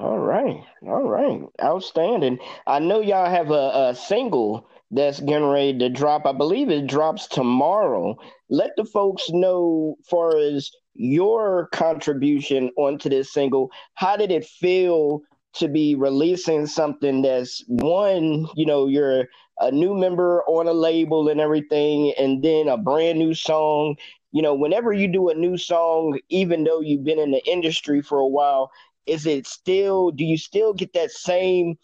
All 0.00 0.18
right, 0.18 0.62
all 0.86 1.02
right, 1.02 1.42
outstanding. 1.62 2.38
I 2.66 2.78
know 2.78 3.00
y'all 3.00 3.28
have 3.28 3.50
a, 3.50 3.90
a 3.90 3.94
single 3.96 4.68
that's 4.90 5.20
getting 5.20 5.48
ready 5.48 5.78
to 5.78 5.88
drop. 5.88 6.26
I 6.26 6.32
believe 6.32 6.70
it 6.70 6.86
drops 6.86 7.26
tomorrow. 7.26 8.16
Let 8.48 8.70
the 8.76 8.84
folks 8.84 9.28
know, 9.30 9.96
far 10.08 10.36
as 10.36 10.70
your 10.94 11.68
contribution 11.72 12.70
onto 12.76 13.08
this 13.08 13.32
single, 13.32 13.70
how 13.94 14.16
did 14.16 14.30
it 14.30 14.44
feel 14.44 15.20
to 15.54 15.68
be 15.68 15.94
releasing 15.94 16.66
something 16.66 17.22
that's 17.22 17.64
one, 17.68 18.46
you 18.54 18.66
know, 18.66 18.86
you're 18.86 19.26
a 19.60 19.70
new 19.70 19.94
member 19.94 20.42
on 20.44 20.68
a 20.68 20.72
label 20.72 21.28
and 21.28 21.40
everything, 21.40 22.12
and 22.18 22.42
then 22.42 22.68
a 22.68 22.76
brand 22.76 23.18
new 23.18 23.34
song. 23.34 23.96
You 24.32 24.42
know, 24.42 24.54
whenever 24.54 24.92
you 24.92 25.08
do 25.08 25.30
a 25.30 25.34
new 25.34 25.56
song, 25.56 26.18
even 26.28 26.64
though 26.64 26.80
you've 26.80 27.04
been 27.04 27.18
in 27.18 27.32
the 27.32 27.44
industry 27.50 28.02
for 28.02 28.18
a 28.18 28.26
while, 28.26 28.70
is 29.06 29.26
it 29.26 29.46
still 29.46 30.10
do 30.10 30.24
you 30.24 30.36
still 30.36 30.74
get 30.74 30.92
that 30.92 31.10
same 31.10 31.76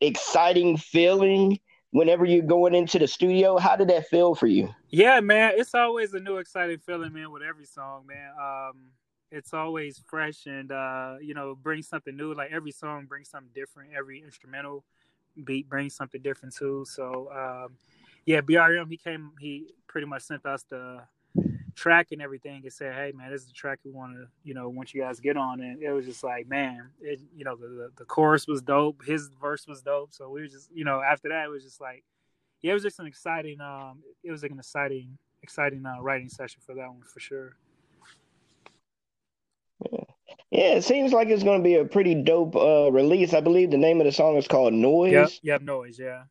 exciting 0.00 0.76
feeling 0.76 1.58
whenever 1.96 2.26
you're 2.26 2.42
going 2.42 2.74
into 2.74 2.98
the 2.98 3.06
studio 3.06 3.56
how 3.56 3.74
did 3.74 3.88
that 3.88 4.06
feel 4.06 4.34
for 4.34 4.46
you? 4.46 4.68
Yeah 4.90 5.18
man 5.20 5.52
it's 5.56 5.74
always 5.74 6.12
a 6.12 6.20
new 6.20 6.36
exciting 6.36 6.78
feeling 6.78 7.14
man 7.14 7.30
with 7.30 7.42
every 7.42 7.64
song 7.64 8.06
man. 8.06 8.32
Um 8.38 8.90
it's 9.30 9.54
always 9.54 9.98
fresh 10.06 10.44
and 10.44 10.70
uh 10.72 11.14
you 11.22 11.32
know 11.32 11.54
brings 11.54 11.88
something 11.88 12.14
new. 12.14 12.34
Like 12.34 12.52
every 12.52 12.70
song 12.70 13.06
brings 13.06 13.30
something 13.30 13.50
different. 13.54 13.92
Every 13.96 14.22
instrumental 14.22 14.84
beat 15.42 15.70
brings 15.70 15.96
something 15.96 16.20
different 16.20 16.54
too. 16.54 16.84
So 16.86 17.30
um 17.32 17.76
yeah 18.26 18.42
brm 18.42 18.90
he 18.90 18.98
came 18.98 19.32
he 19.40 19.72
pretty 19.88 20.06
much 20.06 20.22
sent 20.22 20.44
us 20.44 20.64
the 20.68 21.00
track 21.76 22.08
and 22.10 22.20
everything 22.20 22.62
and 22.64 22.72
said, 22.72 22.94
"Hey, 22.94 23.12
man, 23.14 23.30
this 23.30 23.42
is 23.42 23.48
the 23.48 23.52
track 23.52 23.78
we 23.84 23.92
want 23.92 24.14
to, 24.14 24.26
you 24.42 24.54
know, 24.54 24.68
once 24.68 24.94
you 24.94 25.02
guys 25.02 25.20
get 25.20 25.36
on." 25.36 25.60
And 25.60 25.80
it 25.80 25.92
was 25.92 26.06
just 26.06 26.24
like, 26.24 26.48
man, 26.48 26.88
it, 27.00 27.20
you 27.36 27.44
know, 27.44 27.54
the, 27.54 27.68
the, 27.68 27.90
the 27.98 28.04
chorus 28.04 28.46
was 28.48 28.62
dope, 28.62 29.04
his 29.04 29.28
verse 29.40 29.66
was 29.66 29.82
dope. 29.82 30.12
So 30.12 30.28
we 30.30 30.40
were 30.40 30.48
just, 30.48 30.70
you 30.74 30.84
know, 30.84 31.00
after 31.00 31.28
that, 31.28 31.44
it 31.44 31.50
was 31.50 31.62
just 31.62 31.80
like, 31.80 32.02
yeah, 32.62 32.72
it 32.72 32.74
was 32.74 32.82
just 32.82 32.98
an 32.98 33.06
exciting, 33.06 33.60
um, 33.60 34.02
it 34.24 34.30
was 34.30 34.42
like 34.42 34.50
an 34.50 34.58
exciting, 34.58 35.18
exciting 35.42 35.84
uh, 35.86 36.00
writing 36.00 36.28
session 36.28 36.60
for 36.64 36.74
that 36.74 36.88
one 36.88 37.02
for 37.02 37.20
sure. 37.20 37.56
Yeah. 39.92 40.04
yeah, 40.50 40.74
it 40.76 40.84
seems 40.84 41.12
like 41.12 41.28
it's 41.28 41.44
going 41.44 41.60
to 41.60 41.64
be 41.64 41.76
a 41.76 41.84
pretty 41.84 42.14
dope 42.14 42.56
uh, 42.56 42.90
release. 42.90 43.34
I 43.34 43.40
believe 43.40 43.70
the 43.70 43.76
name 43.76 44.00
of 44.00 44.06
the 44.06 44.12
song 44.12 44.36
is 44.36 44.48
called 44.48 44.72
Noise. 44.72 45.12
Yep, 45.12 45.30
yep, 45.42 45.62
Noise. 45.62 45.98
Yeah. 45.98 46.22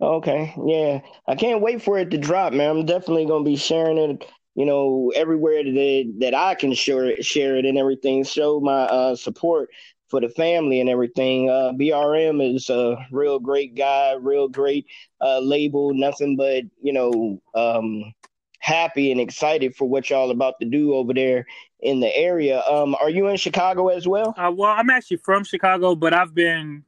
Okay, 0.00 0.54
yeah, 0.66 1.00
I 1.26 1.34
can't 1.34 1.62
wait 1.62 1.82
for 1.82 1.98
it 1.98 2.10
to 2.10 2.18
drop, 2.18 2.52
man. 2.52 2.70
I'm 2.70 2.86
definitely 2.86 3.26
going 3.26 3.44
to 3.44 3.50
be 3.50 3.56
sharing 3.56 3.96
it 3.98 4.24
you 4.56 4.64
know, 4.64 5.12
everywhere 5.14 5.62
that 5.62 6.14
that 6.20 6.34
I 6.34 6.54
can 6.54 6.72
share 6.72 7.04
it, 7.04 7.24
share 7.24 7.56
it 7.56 7.66
and 7.66 7.76
everything, 7.76 8.24
show 8.24 8.58
my 8.58 8.84
uh, 8.84 9.14
support 9.14 9.68
for 10.08 10.20
the 10.20 10.30
family 10.30 10.80
and 10.80 10.88
everything. 10.88 11.50
Uh, 11.50 11.72
BRM 11.78 12.54
is 12.54 12.70
a 12.70 12.96
real 13.12 13.38
great 13.38 13.74
guy, 13.74 14.14
real 14.14 14.48
great 14.48 14.86
uh, 15.20 15.40
label. 15.40 15.92
Nothing 15.92 16.36
but 16.36 16.64
you 16.80 16.94
know, 16.94 17.42
um, 17.54 18.14
happy 18.58 19.12
and 19.12 19.20
excited 19.20 19.76
for 19.76 19.86
what 19.86 20.08
y'all 20.08 20.30
about 20.30 20.54
to 20.60 20.66
do 20.66 20.94
over 20.94 21.12
there 21.12 21.44
in 21.80 22.00
the 22.00 22.16
area. 22.16 22.62
Um, 22.62 22.96
are 22.98 23.10
you 23.10 23.26
in 23.26 23.36
Chicago 23.36 23.88
as 23.88 24.08
well? 24.08 24.34
Uh, 24.38 24.50
well, 24.56 24.70
I'm 24.70 24.88
actually 24.88 25.18
from 25.18 25.44
Chicago, 25.44 25.94
but 25.94 26.14
I've 26.14 26.34
been 26.34 26.82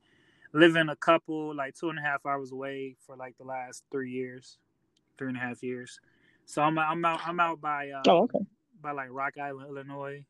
living 0.59 0.89
a 0.89 0.97
couple 0.97 1.55
like 1.55 1.75
two 1.75 1.91
and 1.91 1.99
a 1.99 2.03
half 2.03 2.27
hours 2.27 2.53
away 2.53 2.97
for 3.07 3.17
like 3.17 3.37
the 3.39 3.45
last 3.45 3.85
three 3.91 4.11
years, 4.11 4.59
three 5.17 5.29
and 5.29 5.37
a 5.37 5.41
half 5.41 5.63
years. 5.63 6.01
So 6.47 6.63
I'm 6.63 6.79
I'm 6.79 7.05
out 7.05 7.21
I'm 7.25 7.41
out 7.41 7.61
by 7.61 7.91
uh, 7.91 8.03
oh 8.09 8.23
okay 8.25 8.41
by 8.81 8.93
like 8.93 9.09
Rock 9.11 9.35
Island, 9.39 9.69
Illinois, 9.69 10.25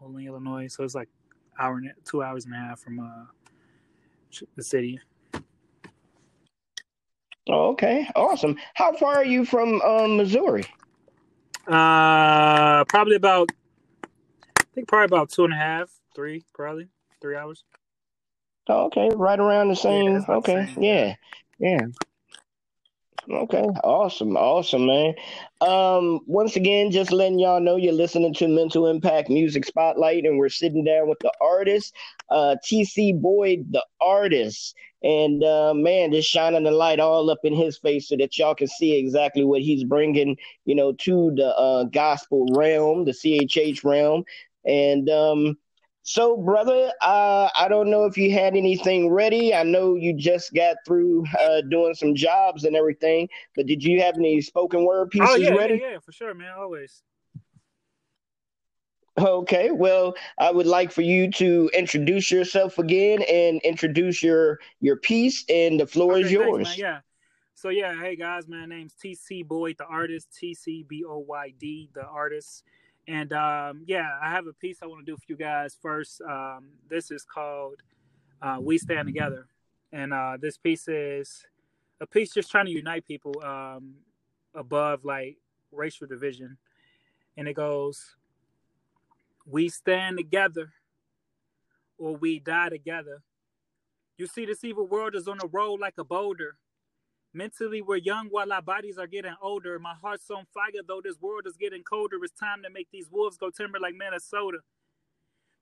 Moline, 0.00 0.28
Illinois. 0.28 0.68
So 0.68 0.84
it's 0.84 0.94
like 0.94 1.08
hour 1.58 1.76
and 1.76 1.92
two 2.04 2.22
hours 2.22 2.44
and 2.44 2.54
a 2.54 2.58
half 2.58 2.80
from 2.80 3.00
uh 3.00 3.26
the 4.56 4.62
city. 4.62 5.00
Oh, 7.48 7.70
okay, 7.70 8.08
awesome. 8.16 8.56
How 8.74 8.92
far 8.96 9.14
are 9.14 9.24
you 9.24 9.44
from 9.44 9.80
um, 9.82 10.16
Missouri? 10.16 10.64
Uh, 11.66 12.84
probably 12.86 13.14
about 13.14 13.50
I 14.58 14.64
think 14.74 14.88
probably 14.88 15.04
about 15.04 15.30
two 15.30 15.44
and 15.44 15.52
a 15.52 15.56
half, 15.56 15.90
three, 16.14 16.44
probably 16.52 16.88
three 17.20 17.36
hours. 17.36 17.64
Oh, 18.68 18.86
okay, 18.86 19.10
right 19.14 19.38
around 19.38 19.68
the 19.68 19.76
same. 19.76 20.14
Yeah, 20.14 20.36
okay, 20.36 20.68
yeah, 20.78 21.14
yeah. 21.58 21.86
Okay, 23.28 23.64
awesome, 23.82 24.36
awesome, 24.36 24.86
man. 24.86 25.14
Um, 25.60 26.20
once 26.26 26.54
again, 26.54 26.92
just 26.92 27.10
letting 27.10 27.40
y'all 27.40 27.60
know 27.60 27.74
you're 27.74 27.92
listening 27.92 28.32
to 28.34 28.46
Mental 28.46 28.86
Impact 28.86 29.28
Music 29.28 29.64
Spotlight, 29.64 30.24
and 30.24 30.38
we're 30.38 30.48
sitting 30.48 30.84
down 30.84 31.08
with 31.08 31.18
the 31.20 31.32
artist, 31.40 31.92
uh, 32.30 32.54
TC 32.64 33.20
Boyd, 33.20 33.66
the 33.72 33.84
artist, 34.00 34.76
and 35.02 35.42
uh, 35.42 35.74
man, 35.74 36.12
just 36.12 36.28
shining 36.28 36.64
the 36.64 36.70
light 36.70 37.00
all 37.00 37.28
up 37.28 37.40
in 37.42 37.52
his 37.52 37.78
face 37.78 38.08
so 38.08 38.16
that 38.16 38.38
y'all 38.38 38.54
can 38.54 38.68
see 38.68 38.96
exactly 38.96 39.44
what 39.44 39.60
he's 39.62 39.82
bringing, 39.82 40.36
you 40.64 40.76
know, 40.76 40.92
to 40.92 41.32
the 41.34 41.56
uh, 41.56 41.84
gospel 41.84 42.46
realm, 42.54 43.04
the 43.04 43.12
CHH 43.12 43.82
realm, 43.82 44.22
and 44.64 45.10
um, 45.10 45.56
so, 46.08 46.36
brother, 46.36 46.92
uh, 47.02 47.48
I 47.58 47.66
don't 47.68 47.90
know 47.90 48.04
if 48.04 48.16
you 48.16 48.30
had 48.30 48.54
anything 48.54 49.10
ready. 49.10 49.52
I 49.52 49.64
know 49.64 49.96
you 49.96 50.12
just 50.12 50.54
got 50.54 50.76
through 50.86 51.24
uh, 51.36 51.62
doing 51.62 51.94
some 51.94 52.14
jobs 52.14 52.62
and 52.62 52.76
everything, 52.76 53.28
but 53.56 53.66
did 53.66 53.82
you 53.82 54.00
have 54.02 54.14
any 54.14 54.40
spoken 54.40 54.84
word 54.84 55.10
pieces 55.10 55.28
oh, 55.32 55.34
yeah, 55.34 55.50
ready? 55.50 55.80
Yeah, 55.82 55.90
yeah, 55.94 55.98
for 55.98 56.12
sure, 56.12 56.32
man. 56.32 56.52
Always. 56.56 57.02
Okay, 59.18 59.72
well, 59.72 60.14
I 60.38 60.52
would 60.52 60.68
like 60.68 60.92
for 60.92 61.02
you 61.02 61.28
to 61.32 61.68
introduce 61.74 62.30
yourself 62.30 62.78
again 62.78 63.22
and 63.22 63.60
introduce 63.62 64.22
your 64.22 64.60
your 64.80 64.98
piece, 64.98 65.44
and 65.48 65.80
the 65.80 65.88
floor 65.88 66.12
okay, 66.12 66.22
is 66.22 66.30
yours. 66.30 66.66
Thanks, 66.68 66.78
yeah. 66.78 67.00
So 67.56 67.70
yeah, 67.70 68.00
hey 68.00 68.14
guys, 68.14 68.46
my 68.46 68.64
name's 68.64 68.94
TC 68.94 69.44
Boyd, 69.44 69.74
the 69.78 69.86
artist. 69.86 70.28
T 70.38 70.54
C 70.54 70.84
B 70.88 71.02
O 71.04 71.18
Y 71.18 71.52
D, 71.58 71.90
the 71.94 72.06
artist. 72.06 72.62
And 73.08 73.32
um, 73.32 73.82
yeah, 73.86 74.18
I 74.20 74.30
have 74.30 74.46
a 74.46 74.52
piece 74.52 74.78
I 74.82 74.86
want 74.86 75.04
to 75.06 75.12
do 75.12 75.16
for 75.16 75.24
you 75.28 75.36
guys 75.36 75.76
first. 75.80 76.20
Um, 76.22 76.70
this 76.88 77.10
is 77.10 77.24
called 77.24 77.82
uh, 78.42 78.58
"We 78.60 78.78
Stand 78.78 79.06
Together," 79.06 79.46
and 79.92 80.12
uh, 80.12 80.38
this 80.40 80.58
piece 80.58 80.88
is 80.88 81.46
a 82.00 82.06
piece 82.06 82.34
just 82.34 82.50
trying 82.50 82.66
to 82.66 82.72
unite 82.72 83.06
people 83.06 83.32
um, 83.44 83.94
above 84.54 85.04
like 85.04 85.38
racial 85.70 86.06
division. 86.06 86.58
And 87.36 87.46
it 87.46 87.54
goes, 87.54 88.16
"We 89.46 89.68
stand 89.68 90.18
together, 90.18 90.72
or 91.98 92.16
we 92.16 92.40
die 92.40 92.70
together." 92.70 93.22
You 94.18 94.26
see, 94.26 94.46
this 94.46 94.64
evil 94.64 94.86
world 94.86 95.14
is 95.14 95.28
on 95.28 95.38
the 95.38 95.46
road 95.46 95.78
like 95.78 95.94
a 95.98 96.04
boulder. 96.04 96.56
Mentally, 97.36 97.82
we're 97.82 97.96
young 97.96 98.28
while 98.30 98.50
our 98.50 98.62
bodies 98.62 98.96
are 98.96 99.06
getting 99.06 99.34
older. 99.42 99.78
My 99.78 99.92
heart's 100.00 100.30
on 100.30 100.46
fire, 100.54 100.80
though 100.88 101.02
this 101.04 101.20
world 101.20 101.42
is 101.46 101.58
getting 101.58 101.82
colder. 101.82 102.16
It's 102.22 102.32
time 102.32 102.62
to 102.62 102.70
make 102.70 102.88
these 102.90 103.10
wolves 103.10 103.36
go 103.36 103.50
timber 103.50 103.78
like 103.78 103.94
Minnesota. 103.94 104.60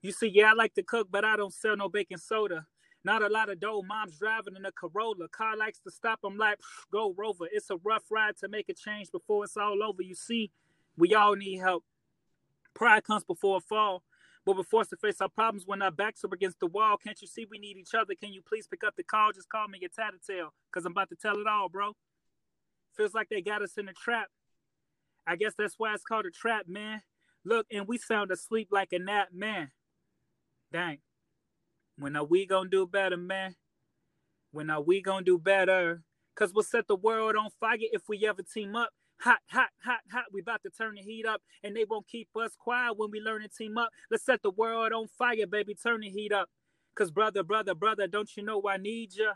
You 0.01 0.13
see, 0.13 0.27
yeah, 0.27 0.51
I 0.51 0.53
like 0.53 0.73
to 0.75 0.83
cook, 0.83 1.09
but 1.11 1.25
I 1.25 1.35
don't 1.35 1.53
sell 1.53 1.75
no 1.75 1.89
baking 1.89 2.19
soda. 2.19 2.65
Not 3.03 3.23
a 3.23 3.27
lot 3.27 3.49
of 3.49 3.59
dough. 3.59 3.81
Mom's 3.85 4.17
driving 4.17 4.55
in 4.55 4.65
a 4.65 4.71
Corolla. 4.71 5.27
Car 5.27 5.57
likes 5.57 5.79
to 5.79 5.91
stop. 5.91 6.19
I'm 6.23 6.37
like, 6.37 6.59
go 6.93 7.13
Rover. 7.17 7.49
It's 7.51 7.69
a 7.69 7.75
rough 7.83 8.05
ride 8.09 8.37
to 8.37 8.47
make 8.47 8.69
a 8.69 8.73
change 8.73 9.11
before 9.11 9.43
it's 9.43 9.57
all 9.57 9.83
over. 9.83 10.01
You 10.01 10.15
see, 10.15 10.51
we 10.95 11.13
all 11.13 11.35
need 11.35 11.57
help. 11.57 11.83
Pride 12.73 13.03
comes 13.03 13.25
before 13.25 13.57
a 13.57 13.59
fall. 13.59 14.01
But 14.45 14.57
we're 14.57 14.63
forced 14.63 14.91
to 14.91 14.97
face 14.97 15.21
our 15.21 15.29
problems 15.29 15.63
when 15.65 15.81
our 15.81 15.91
backs 15.91 16.23
are 16.23 16.33
against 16.33 16.59
the 16.59 16.67
wall. 16.67 16.97
Can't 16.97 17.19
you 17.21 17.27
see 17.27 17.47
we 17.49 17.57
need 17.57 17.77
each 17.77 17.95
other? 17.95 18.13
Can 18.13 18.31
you 18.31 18.41
please 18.47 18.67
pick 18.67 18.83
up 18.83 18.95
the 18.95 19.03
call? 19.03 19.31
Just 19.31 19.49
call 19.49 19.67
me 19.67 19.79
your 19.81 19.89
tattletale, 19.89 20.53
because 20.71 20.85
I'm 20.85 20.91
about 20.91 21.09
to 21.09 21.15
tell 21.15 21.37
it 21.39 21.47
all, 21.47 21.67
bro. 21.67 21.93
Feels 22.95 23.13
like 23.13 23.29
they 23.29 23.41
got 23.41 23.63
us 23.63 23.77
in 23.77 23.89
a 23.89 23.93
trap. 23.93 24.27
I 25.27 25.35
guess 25.35 25.53
that's 25.57 25.75
why 25.77 25.93
it's 25.93 26.03
called 26.03 26.27
a 26.27 26.31
trap, 26.31 26.67
man. 26.67 27.01
Look, 27.43 27.65
and 27.71 27.87
we 27.87 27.97
sound 27.97 28.31
asleep 28.31 28.69
like 28.71 28.93
a 28.93 28.99
nap, 28.99 29.29
man. 29.33 29.71
Dang. 30.71 30.99
When 31.97 32.15
are 32.15 32.23
we 32.23 32.45
gonna 32.45 32.69
do 32.69 32.85
better, 32.85 33.17
man? 33.17 33.55
When 34.51 34.69
are 34.69 34.81
we 34.81 35.01
gonna 35.01 35.25
do 35.25 35.37
better? 35.39 36.03
Cause 36.35 36.53
we'll 36.53 36.63
set 36.63 36.87
the 36.87 36.95
world 36.95 37.35
on 37.35 37.49
fire 37.59 37.77
if 37.79 38.03
we 38.09 38.25
ever 38.27 38.43
team 38.43 38.75
up. 38.75 38.89
Hot, 39.21 39.39
hot, 39.49 39.69
hot, 39.83 40.01
hot. 40.11 40.25
We 40.31 40.41
about 40.41 40.61
to 40.63 40.69
turn 40.69 40.95
the 40.95 41.01
heat 41.01 41.25
up, 41.25 41.41
and 41.63 41.75
they 41.75 41.85
won't 41.85 42.07
keep 42.07 42.29
us 42.35 42.51
quiet 42.59 42.97
when 42.97 43.11
we 43.11 43.19
learn 43.19 43.41
to 43.41 43.47
team 43.47 43.77
up. 43.77 43.89
Let's 44.11 44.25
set 44.25 44.41
the 44.43 44.51
world 44.51 44.93
on 44.93 45.07
fire, 45.07 45.47
baby. 45.47 45.75
Turn 45.75 46.01
the 46.01 46.09
heat 46.09 46.31
up. 46.31 46.49
Cause 46.95 47.11
brother, 47.11 47.43
brother, 47.43 47.75
brother, 47.75 48.07
don't 48.07 48.29
you 48.37 48.43
know 48.43 48.61
I 48.69 48.77
need 48.77 49.15
you? 49.15 49.31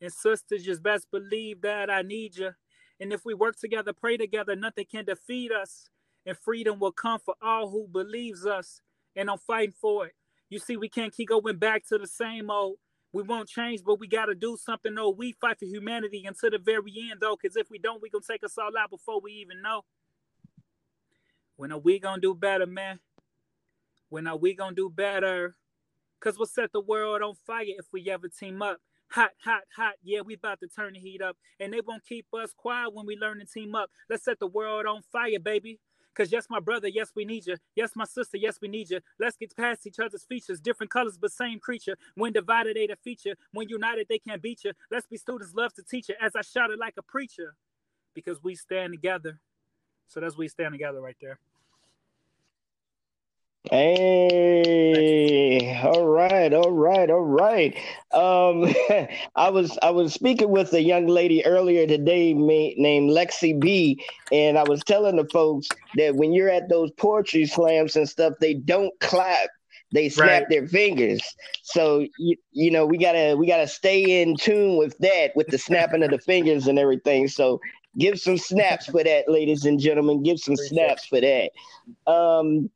And 0.00 0.12
sisters, 0.12 0.64
just 0.64 0.82
best 0.82 1.10
believe 1.10 1.62
that 1.62 1.90
I 1.90 2.02
need 2.02 2.36
you. 2.36 2.50
And 3.00 3.12
if 3.12 3.24
we 3.24 3.34
work 3.34 3.56
together, 3.56 3.92
pray 3.92 4.16
together, 4.16 4.54
nothing 4.54 4.86
can 4.90 5.04
defeat 5.04 5.52
us. 5.52 5.90
And 6.26 6.36
freedom 6.36 6.78
will 6.78 6.92
come 6.92 7.18
for 7.24 7.34
all 7.42 7.70
who 7.70 7.88
believes 7.88 8.46
us. 8.46 8.80
And 9.16 9.30
I'm 9.30 9.38
fighting 9.38 9.74
for 9.80 10.06
it. 10.06 10.12
You 10.50 10.58
see, 10.58 10.76
we 10.76 10.88
can't 10.88 11.12
keep 11.12 11.28
going 11.28 11.56
back 11.56 11.86
to 11.88 11.98
the 11.98 12.06
same 12.06 12.50
old. 12.50 12.76
We 13.12 13.22
won't 13.22 13.48
change, 13.48 13.82
but 13.84 13.98
we 13.98 14.06
got 14.06 14.26
to 14.26 14.34
do 14.34 14.56
something. 14.62 14.94
No, 14.94 15.10
we 15.10 15.32
fight 15.40 15.58
for 15.58 15.64
humanity 15.64 16.24
until 16.26 16.50
the 16.50 16.58
very 16.58 16.92
end, 17.10 17.20
though, 17.20 17.36
because 17.40 17.56
if 17.56 17.70
we 17.70 17.78
don't, 17.78 18.02
we 18.02 18.10
going 18.10 18.22
to 18.22 18.28
take 18.28 18.44
us 18.44 18.58
all 18.58 18.70
out 18.78 18.90
before 18.90 19.20
we 19.20 19.32
even 19.32 19.62
know. 19.62 19.84
When 21.56 21.72
are 21.72 21.78
we 21.78 21.98
going 21.98 22.16
to 22.16 22.20
do 22.20 22.34
better, 22.34 22.66
man? 22.66 23.00
When 24.10 24.26
are 24.26 24.36
we 24.36 24.54
going 24.54 24.76
to 24.76 24.88
do 24.88 24.90
better? 24.90 25.54
Because 26.20 26.38
we'll 26.38 26.46
set 26.46 26.72
the 26.72 26.80
world 26.80 27.22
on 27.22 27.34
fire 27.46 27.64
if 27.66 27.86
we 27.92 28.10
ever 28.10 28.28
team 28.28 28.60
up. 28.62 28.78
Hot, 29.10 29.30
hot, 29.42 29.62
hot. 29.74 29.94
Yeah, 30.02 30.20
we 30.20 30.34
about 30.34 30.60
to 30.60 30.68
turn 30.68 30.92
the 30.92 30.98
heat 30.98 31.22
up. 31.22 31.36
And 31.58 31.72
they 31.72 31.80
won't 31.80 32.04
keep 32.06 32.26
us 32.34 32.52
quiet 32.54 32.92
when 32.92 33.06
we 33.06 33.16
learn 33.16 33.38
to 33.38 33.46
team 33.46 33.74
up. 33.74 33.90
Let's 34.10 34.24
set 34.24 34.38
the 34.38 34.46
world 34.46 34.84
on 34.86 35.02
fire, 35.10 35.38
baby. 35.42 35.80
Because 36.18 36.32
yes, 36.32 36.46
my 36.50 36.58
brother, 36.58 36.88
yes, 36.88 37.12
we 37.14 37.24
need 37.24 37.46
you. 37.46 37.54
Yes, 37.76 37.92
my 37.94 38.04
sister, 38.04 38.38
yes, 38.38 38.58
we 38.60 38.66
need 38.66 38.90
you. 38.90 38.98
Let's 39.20 39.36
get 39.36 39.56
past 39.56 39.86
each 39.86 40.00
other's 40.00 40.24
features. 40.24 40.60
Different 40.60 40.90
colors, 40.90 41.16
but 41.16 41.30
same 41.30 41.60
creature. 41.60 41.96
When 42.16 42.32
divided, 42.32 42.74
they 42.74 42.88
the 42.88 42.96
feature. 42.96 43.36
When 43.52 43.68
united, 43.68 44.08
they 44.08 44.18
can't 44.18 44.42
beat 44.42 44.64
you. 44.64 44.72
Let's 44.90 45.06
be 45.06 45.16
students, 45.16 45.54
love 45.54 45.72
to 45.74 45.82
teach 45.84 46.08
you. 46.08 46.16
As 46.20 46.34
I 46.34 46.42
shouted 46.42 46.80
like 46.80 46.94
a 46.98 47.02
preacher. 47.02 47.54
Because 48.14 48.42
we 48.42 48.56
stand 48.56 48.94
together. 48.94 49.38
So 50.08 50.18
that's 50.18 50.36
we 50.36 50.48
stand 50.48 50.72
together 50.72 51.00
right 51.00 51.16
there. 51.20 51.38
Hey, 53.70 55.60
all 55.82 56.06
right, 56.06 56.52
all 56.54 56.72
right, 56.72 57.10
all 57.10 57.20
right. 57.20 57.76
Um, 58.12 58.74
I 59.36 59.50
was 59.50 59.78
I 59.82 59.90
was 59.90 60.14
speaking 60.14 60.50
with 60.50 60.72
a 60.72 60.82
young 60.82 61.06
lady 61.06 61.44
earlier 61.44 61.86
today 61.86 62.32
named 62.32 63.10
Lexi 63.10 63.60
B, 63.60 64.02
and 64.32 64.58
I 64.58 64.64
was 64.64 64.82
telling 64.84 65.16
the 65.16 65.28
folks 65.32 65.68
that 65.96 66.16
when 66.16 66.32
you're 66.32 66.48
at 66.50 66.68
those 66.68 66.90
poetry 66.92 67.46
slams 67.46 67.96
and 67.96 68.08
stuff, 68.08 68.34
they 68.40 68.54
don't 68.54 68.92
clap 69.00 69.48
they 69.92 70.08
snap 70.08 70.28
right. 70.28 70.46
their 70.48 70.66
fingers. 70.68 71.20
So 71.62 72.06
you, 72.18 72.36
you 72.52 72.70
know 72.70 72.86
we 72.86 72.98
gotta 72.98 73.36
we 73.36 73.46
gotta 73.46 73.66
stay 73.66 74.22
in 74.22 74.36
tune 74.36 74.76
with 74.76 74.96
that, 74.98 75.32
with 75.34 75.48
the 75.48 75.58
snapping 75.58 76.02
of 76.02 76.10
the 76.10 76.18
fingers 76.18 76.66
and 76.66 76.78
everything. 76.78 77.28
So 77.28 77.60
give 77.98 78.20
some 78.20 78.36
snaps 78.36 78.86
for 78.86 79.02
that, 79.02 79.28
ladies 79.28 79.64
and 79.64 79.80
gentlemen. 79.80 80.22
Give 80.22 80.38
some 80.38 80.54
Appreciate 80.54 80.86
snaps 80.86 81.06
for 81.06 81.20
that. 81.20 81.50
Um, 82.10 82.70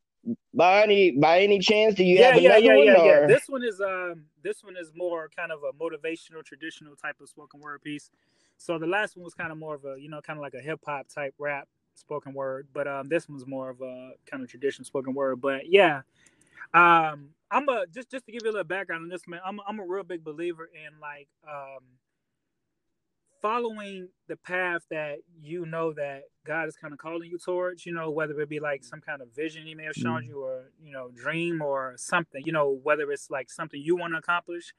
by 0.54 0.82
any 0.82 1.12
by 1.12 1.40
any 1.40 1.58
chance, 1.58 1.94
do 1.94 2.04
you 2.04 2.18
yeah, 2.18 2.32
have 2.32 2.42
yeah, 2.42 2.56
another 2.56 2.84
yeah, 2.84 2.96
one? 2.96 3.06
Yeah, 3.06 3.20
yeah. 3.20 3.26
This 3.26 3.48
one 3.48 3.62
is 3.62 3.80
um 3.80 4.24
this 4.42 4.62
one 4.62 4.76
is 4.76 4.92
more 4.94 5.30
kind 5.34 5.52
of 5.52 5.60
a 5.62 5.72
motivational, 5.72 6.44
traditional 6.44 6.94
type 6.96 7.20
of 7.20 7.28
spoken 7.28 7.60
word 7.60 7.82
piece. 7.82 8.10
So 8.58 8.78
the 8.78 8.86
last 8.86 9.16
one 9.16 9.24
was 9.24 9.34
kind 9.34 9.50
of 9.50 9.58
more 9.58 9.74
of 9.74 9.84
a, 9.84 10.00
you 10.00 10.08
know, 10.08 10.20
kind 10.20 10.38
of 10.38 10.42
like 10.42 10.54
a 10.54 10.60
hip 10.60 10.80
hop 10.86 11.08
type 11.08 11.34
rap 11.38 11.68
spoken 11.94 12.32
word, 12.32 12.68
but 12.72 12.86
um, 12.86 13.08
this 13.08 13.28
one's 13.28 13.46
more 13.46 13.70
of 13.70 13.80
a 13.80 14.12
kind 14.26 14.42
of 14.42 14.48
traditional 14.48 14.84
spoken 14.84 15.14
word. 15.14 15.40
But 15.40 15.70
yeah, 15.70 16.02
um, 16.74 17.30
I'm 17.50 17.68
a 17.68 17.86
just 17.92 18.10
just 18.10 18.26
to 18.26 18.32
give 18.32 18.42
you 18.44 18.50
a 18.50 18.52
little 18.52 18.64
background 18.64 19.02
on 19.02 19.08
this 19.08 19.26
man. 19.26 19.40
I'm 19.44 19.60
I'm 19.66 19.80
a 19.80 19.86
real 19.86 20.04
big 20.04 20.24
believer 20.24 20.68
in 20.72 21.00
like 21.00 21.28
um, 21.48 21.82
following 23.42 24.08
the 24.28 24.36
path 24.36 24.82
that 24.90 25.18
you 25.42 25.66
know 25.66 25.92
that 25.92 26.22
God 26.46 26.68
is 26.68 26.76
kind 26.76 26.94
of 26.94 26.98
calling 26.98 27.28
you 27.28 27.38
towards. 27.38 27.84
You 27.84 27.92
know, 27.92 28.10
whether 28.10 28.40
it 28.40 28.48
be 28.48 28.60
like 28.60 28.84
some 28.84 29.00
kind 29.00 29.20
of 29.20 29.34
vision 29.34 29.66
He 29.66 29.74
may 29.74 29.84
have 29.84 29.94
shown 29.94 30.22
mm. 30.22 30.28
you, 30.28 30.42
or 30.42 30.70
you 30.82 30.92
know, 30.92 31.10
dream 31.10 31.60
or 31.60 31.94
something. 31.96 32.42
You 32.46 32.52
know, 32.52 32.78
whether 32.82 33.10
it's 33.10 33.30
like 33.30 33.50
something 33.50 33.80
you 33.80 33.96
want 33.96 34.14
to 34.14 34.18
accomplish. 34.18 34.72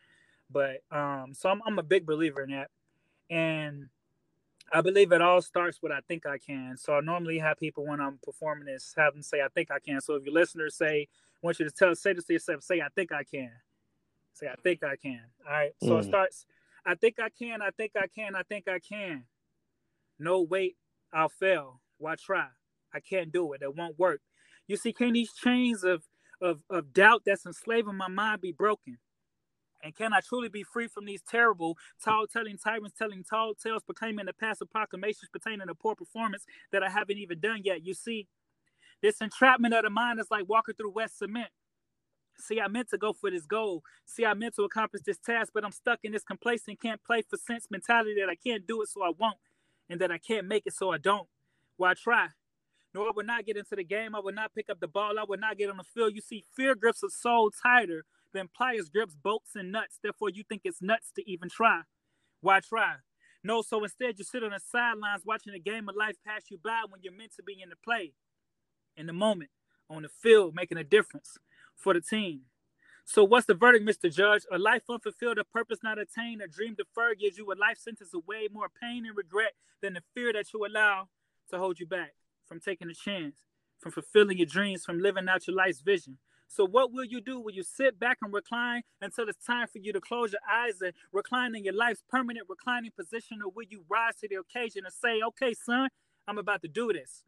But 0.50 0.82
um, 0.92 1.34
so 1.34 1.50
I'm 1.50 1.62
I'm 1.66 1.78
a 1.78 1.84
big 1.84 2.06
believer 2.06 2.42
in 2.42 2.52
that, 2.52 2.70
and 3.30 3.90
I 4.72 4.82
believe 4.82 5.12
it 5.12 5.22
all 5.22 5.42
starts 5.42 5.82
with 5.82 5.92
I 5.92 6.00
think 6.08 6.26
I 6.26 6.38
can. 6.38 6.78
So 6.78 6.94
I 6.94 7.02
normally 7.02 7.40
have 7.40 7.60
people 7.60 7.86
when 7.86 8.00
I'm 8.00 8.20
performing 8.24 8.66
this 8.66 8.94
have 8.98 9.14
them 9.14 9.22
say 9.22 9.42
I 9.42 9.50
think 9.50 9.70
I 9.70 9.80
can. 9.80 10.02
So 10.02 10.16
if 10.16 10.24
your 10.24 10.34
listeners 10.34 10.76
say 10.76 11.08
I 11.12 11.46
want 11.46 11.60
you 11.60 11.66
to 11.66 11.72
tell 11.72 11.94
say 11.96 12.14
this 12.14 12.26
to 12.26 12.34
yourself, 12.34 12.64
say 12.64 12.82
I 12.82 12.88
think 12.96 13.12
I 13.12 13.24
can. 13.24 13.52
Say 14.34 14.48
I 14.48 14.56
think 14.64 14.84
I 14.84 14.96
can. 14.96 15.22
All 15.46 15.54
right. 15.54 15.74
So 15.82 15.90
mm. 15.90 16.00
it 16.00 16.06
starts 16.06 16.46
I 16.86 16.96
think 16.96 17.16
I 17.20 17.30
can, 17.30 17.62
I 17.62 17.70
think 17.72 17.94
I 17.96 18.08
can, 18.08 18.36
I 18.36 18.44
think 18.44 18.68
I 18.68 18.80
can. 18.80 19.26
No 20.20 20.42
wait, 20.42 20.76
I'll 21.14 21.30
fail. 21.30 21.82
Why 21.98 22.16
try? 22.16 22.48
I 22.94 23.00
can't 23.00 23.32
do 23.32 23.54
it. 23.54 23.62
It 23.62 23.76
won't 23.76 23.98
work. 24.00 24.22
You 24.68 24.78
see, 24.78 24.94
can 24.94 25.14
these 25.14 25.34
chains 25.34 25.84
of 25.84 26.04
of, 26.42 26.60
of 26.70 26.94
doubt 26.94 27.24
that's 27.26 27.46
enslaving 27.46 27.96
my 27.96 28.10
mind 28.10 28.42
be 28.42 28.52
broken? 28.52 28.98
And 29.84 29.96
can 29.96 30.14
I 30.14 30.22
truly 30.22 30.50
be 30.50 30.64
free 30.64 30.88
from 30.88 31.06
these 31.06 31.22
terrible, 31.30 31.78
tall 32.04 32.26
telling 32.28 32.58
tyrants 32.58 32.98
telling 32.98 33.24
tall 33.24 33.54
tales, 33.54 33.84
proclaiming 33.84 34.26
the 34.26 34.34
passive 34.34 34.72
proclamations 34.72 35.30
pertaining 35.32 35.68
to 35.68 35.76
poor 35.76 35.96
performance 35.96 36.46
that 36.72 36.84
I 36.84 36.90
haven't 36.90 37.18
even 37.18 37.40
done 37.40 37.62
yet? 37.64 37.86
You 37.86 37.94
see, 37.94 38.28
this 39.02 39.22
entrapment 39.22 39.74
of 39.74 39.84
the 39.84 39.90
mind 39.90 40.20
is 40.20 40.28
like 40.32 40.48
walking 40.48 40.76
through 40.76 40.92
wet 40.92 41.12
cement. 41.12 41.50
See, 42.38 42.60
I 42.60 42.68
meant 42.68 42.90
to 42.90 42.98
go 42.98 43.14
for 43.14 43.32
this 43.32 43.46
goal. 43.46 43.84
See, 44.06 44.26
I 44.26 44.34
meant 44.34 44.56
to 44.56 44.64
accomplish 44.64 45.04
this 45.04 45.18
task, 45.18 45.52
but 45.54 45.64
I'm 45.64 45.72
stuck 45.72 46.00
in 46.04 46.12
this 46.12 46.24
complacent, 46.24 46.82
can't 46.82 47.04
play 47.04 47.22
for 47.22 47.38
sense 47.38 47.68
mentality 47.70 48.16
that 48.20 48.30
I 48.30 48.36
can't 48.36 48.66
do 48.68 48.82
it, 48.82 48.90
so 48.90 49.04
I 49.04 49.12
won't, 49.18 49.38
and 49.90 50.02
that 50.02 50.12
I 50.12 50.18
can't 50.18 50.48
make 50.48 50.64
it, 50.66 50.74
so 50.74 50.92
I 50.92 50.98
don't. 50.98 51.28
Why 51.78 51.94
try? 51.94 52.28
No, 52.94 53.08
I 53.08 53.12
would 53.16 53.26
not 53.26 53.46
get 53.46 53.58
into 53.58 53.76
the 53.76 53.84
game. 53.84 54.14
I 54.14 54.20
would 54.20 54.36
not 54.36 54.54
pick 54.54 54.70
up 54.70 54.80
the 54.80 54.88
ball. 54.88 55.18
I 55.18 55.24
would 55.28 55.40
not 55.40 55.58
get 55.58 55.70
on 55.70 55.78
the 55.78 55.84
field. 55.84 56.14
You 56.14 56.22
see, 56.22 56.44
fear 56.56 56.76
grips 56.76 57.02
a 57.02 57.10
soul 57.10 57.50
tighter 57.50 58.06
than 58.34 58.50
pliers 58.56 58.90
grips 58.90 59.16
bolts 59.16 59.56
and 59.56 59.72
nuts. 59.72 60.00
Therefore, 60.02 60.30
you 60.30 60.44
think 60.44 60.62
it's 60.64 60.82
nuts 60.82 61.12
to 61.16 61.30
even 61.30 61.50
try. 61.50 61.82
Why 62.42 62.60
try? 62.60 62.96
No, 63.44 63.62
so 63.62 63.84
instead 63.84 64.18
you 64.18 64.24
sit 64.24 64.44
on 64.44 64.52
the 64.52 64.60
sidelines 64.60 65.24
watching 65.26 65.54
the 65.54 65.60
game 65.60 65.90
of 65.90 65.96
life 65.96 66.16
pass 66.26 66.44
you 66.50 66.60
by 66.64 66.84
when 66.90 67.02
you're 67.02 67.14
meant 67.14 67.36
to 67.36 67.44
be 67.44 67.62
in 67.62 67.70
the 67.70 67.76
play, 67.84 68.14
in 68.96 69.08
the 69.08 69.14
moment, 69.14 69.50
on 69.90 70.04
the 70.04 70.10
field, 70.10 70.56
making 70.56 70.78
a 70.78 70.84
difference 70.84 71.38
for 71.76 71.94
the 71.94 72.02
team. 72.02 72.42
So 73.06 73.24
what's 73.24 73.46
the 73.46 73.54
verdict, 73.54 73.86
Mr. 73.86 74.14
Judge? 74.14 74.44
A 74.52 74.58
life 74.58 74.84
unfulfilled, 74.90 75.38
a 75.38 75.44
purpose 75.44 75.80
not 75.84 76.00
attained, 76.00 76.42
a 76.42 76.48
dream 76.48 76.76
deferred 76.76 77.20
gives 77.20 77.38
you 77.38 77.52
a 77.52 77.56
life 77.56 77.78
sentence 77.78 78.14
of 78.14 78.26
way 78.26 78.48
more 78.52 78.70
pain 78.82 79.06
and 79.06 79.18
regret 79.18 79.54
than 79.82 79.94
the 79.94 80.04
fear 80.14 80.32
that 80.32 80.54
you 80.54 80.66
allow 80.66 81.10
to 81.50 81.58
hold 81.58 81.80
you 81.80 81.86
back 81.86 82.14
from 82.46 82.60
taking 82.60 82.90
a 82.90 82.94
chance, 82.94 83.36
from 83.80 83.92
fulfilling 83.92 84.38
your 84.38 84.48
dreams, 84.48 84.86
from 84.86 85.00
living 85.00 85.28
out 85.28 85.48
your 85.48 85.56
life's 85.56 85.82
vision. 85.82 86.18
So 86.48 86.66
what 86.66 86.94
will 86.94 87.04
you 87.04 87.20
do? 87.20 87.40
Will 87.40 87.54
you 87.54 87.64
sit 87.64 88.00
back 88.00 88.20
and 88.22 88.32
recline 88.32 88.84
until 89.02 89.28
it's 89.28 89.44
time 89.44 89.68
for 89.68 89.80
you 89.80 89.92
to 89.92 90.00
close 90.00 90.32
your 90.32 90.42
eyes 90.50 90.82
and 90.82 90.94
recline 91.12 91.56
in 91.56 91.64
your 91.66 91.74
life's 91.74 92.04
permanent 92.10 92.48
reclining 92.48 92.92
position, 92.92 93.40
or 93.44 93.52
will 93.52 93.66
you 93.68 93.84
rise 93.90 94.16
to 94.18 94.28
the 94.30 94.36
occasion 94.36 94.86
and 94.86 94.94
say, 94.94 95.22
"Okay, 95.22 95.54
son, 95.54 95.90
I'm 96.28 96.38
about 96.38 96.62
to 96.62 96.68
do 96.68 96.94
this"? 96.94 97.24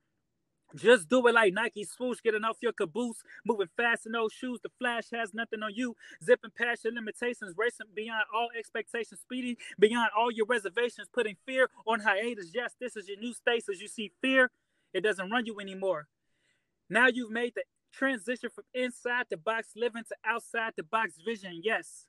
Just 0.74 1.08
do 1.08 1.26
it 1.28 1.34
like 1.34 1.54
Nike 1.54 1.84
swoosh, 1.86 2.20
getting 2.22 2.44
off 2.44 2.58
your 2.62 2.74
caboose, 2.74 3.22
moving 3.46 3.70
fast 3.78 4.06
in 4.06 4.12
those 4.14 4.34
shoes. 4.34 4.60
The 4.62 4.70
flash 4.80 5.06
has 5.14 5.34
nothing 5.34 5.62
on 5.64 5.74
you, 5.74 5.96
zipping 6.24 6.51
past 6.58 6.84
your 6.84 6.94
limitations, 6.94 7.54
racing 7.58 7.88
beyond 7.94 8.24
all 8.34 8.50
expectations, 8.58 9.22
speeding 9.22 9.58
beyond 9.80 10.10
all 10.18 10.32
your 10.32 10.46
reservations, 10.46 11.08
putting 11.14 11.38
fear 11.46 11.70
on 11.86 12.01
hiatus. 12.01 12.51
Yes, 12.54 12.74
this 12.80 12.98
is 12.98 13.08
your 13.08 13.20
new 13.20 13.34
stasis. 13.34 13.80
You 13.80 13.88
see, 13.88 14.12
fear, 14.22 14.51
it 14.94 15.01
doesn't 15.01 15.30
run 15.30 15.46
you 15.46 15.60
anymore. 15.60 16.08
Now 16.90 17.08
you've 17.08 17.32
made 17.32 17.54
the 17.56 17.64
transition 17.94 18.50
from 18.50 18.66
inside 18.74 19.28
the 19.30 19.38
box 19.38 19.70
living 19.75 20.04
to 20.10 20.16
outside 20.25 20.74
the 20.75 20.84
box 20.84 21.14
vision. 21.25 21.62
Yes. 21.64 22.08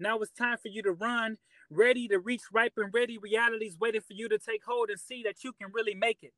Now 0.00 0.18
it's 0.20 0.32
time 0.32 0.56
for 0.58 0.68
you 0.68 0.82
to 0.82 0.92
run, 0.92 1.38
ready 1.70 2.08
to 2.08 2.18
reach 2.18 2.42
ripe 2.52 2.74
and 2.76 2.94
ready 2.94 3.18
realities 3.18 3.76
waiting 3.78 4.00
for 4.00 4.14
you 4.14 4.28
to 4.28 4.38
take 4.38 4.64
hold 4.64 4.90
and 4.90 4.98
see 5.00 5.22
that 5.24 5.44
you 5.44 5.52
can 5.52 5.70
really 5.72 5.94
make 5.94 6.22
it. 6.22 6.32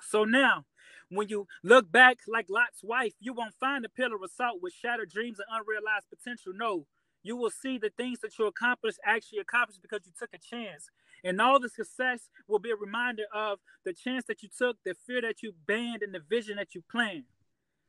So 0.00 0.24
now, 0.24 0.64
when 1.08 1.28
you 1.28 1.46
look 1.62 1.90
back 1.90 2.18
like 2.26 2.46
Lot's 2.48 2.82
wife, 2.82 3.12
you 3.20 3.32
won't 3.32 3.54
find 3.58 3.84
a 3.84 3.88
pillar 3.88 4.16
of 4.22 4.30
salt 4.30 4.60
with 4.60 4.72
shattered 4.72 5.10
dreams 5.10 5.38
and 5.38 5.46
unrealized 5.50 6.06
potential. 6.10 6.52
No, 6.54 6.86
you 7.22 7.36
will 7.36 7.50
see 7.50 7.78
the 7.78 7.90
things 7.90 8.20
that 8.20 8.38
you 8.38 8.46
accomplished 8.46 8.98
actually 9.04 9.38
accomplished 9.40 9.82
because 9.82 10.00
you 10.04 10.12
took 10.18 10.30
a 10.34 10.38
chance. 10.38 10.88
And 11.24 11.40
all 11.40 11.58
the 11.58 11.68
success 11.68 12.28
will 12.46 12.58
be 12.58 12.70
a 12.70 12.76
reminder 12.76 13.24
of 13.34 13.58
the 13.84 13.92
chance 13.92 14.24
that 14.28 14.42
you 14.42 14.48
took, 14.56 14.76
the 14.84 14.94
fear 15.06 15.20
that 15.22 15.42
you 15.42 15.52
banned, 15.66 16.02
and 16.02 16.14
the 16.14 16.20
vision 16.20 16.56
that 16.56 16.74
you 16.74 16.82
planned. 16.90 17.24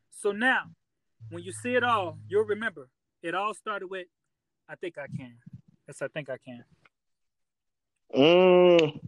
So 0.09 0.31
now, 0.31 0.71
when 1.29 1.43
you 1.43 1.51
see 1.51 1.75
it 1.75 1.83
all, 1.83 2.17
you'll 2.27 2.45
remember 2.45 2.89
it 3.21 3.35
all 3.35 3.53
started 3.53 3.87
with, 3.87 4.07
I 4.67 4.75
think 4.75 4.97
I 4.97 5.07
can. 5.07 5.37
Yes, 5.87 6.01
I 6.01 6.07
think 6.07 6.29
I 6.29 6.37
can. 6.37 6.63
Mm, 8.15 8.99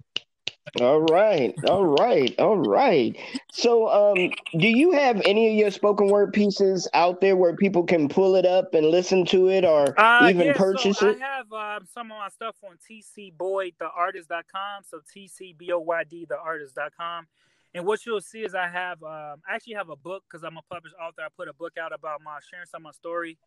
all 0.79 1.01
right, 1.01 1.53
all 1.65 1.85
right, 1.85 2.39
all 2.39 2.57
right. 2.57 3.17
So, 3.51 3.89
um, 3.89 4.31
do 4.57 4.67
you 4.67 4.91
have 4.91 5.21
any 5.25 5.49
of 5.49 5.55
your 5.55 5.71
spoken 5.71 6.07
word 6.07 6.33
pieces 6.33 6.87
out 6.93 7.21
there 7.21 7.35
where 7.35 7.55
people 7.55 7.83
can 7.83 8.07
pull 8.07 8.35
it 8.35 8.45
up 8.45 8.73
and 8.73 8.87
listen 8.87 9.25
to 9.27 9.49
it, 9.49 9.65
or 9.65 9.99
uh, 9.99 10.29
even 10.29 10.47
yeah, 10.47 10.53
purchase 10.53 10.99
so 10.99 11.09
it? 11.09 11.21
I 11.21 11.25
have 11.25 11.51
um, 11.51 11.87
some 11.93 12.11
of 12.11 12.17
my 12.17 12.29
stuff 12.29 12.55
on 12.63 12.77
tcboydtheartist.com. 12.77 14.83
So 14.85 15.01
tcboyd 15.15 16.27
theartist.com. 16.27 17.27
And 17.75 17.85
what 17.85 18.03
you'll 18.05 18.21
see 18.21 18.39
is 18.39 18.55
I 18.55 18.67
have, 18.67 19.03
um, 19.03 19.43
I 19.47 19.53
actually 19.53 19.75
have 19.75 19.89
a 19.89 19.95
book 19.95 20.23
because 20.27 20.43
I'm 20.43 20.57
a 20.57 20.63
published 20.63 20.95
author. 20.99 21.21
I 21.21 21.27
put 21.37 21.47
a 21.47 21.53
book 21.53 21.73
out 21.79 21.93
about 21.93 22.21
my 22.23 22.39
sharing 22.49 22.65
some 22.65 22.81
of 22.81 22.85
my 22.85 22.91
story 22.91 23.37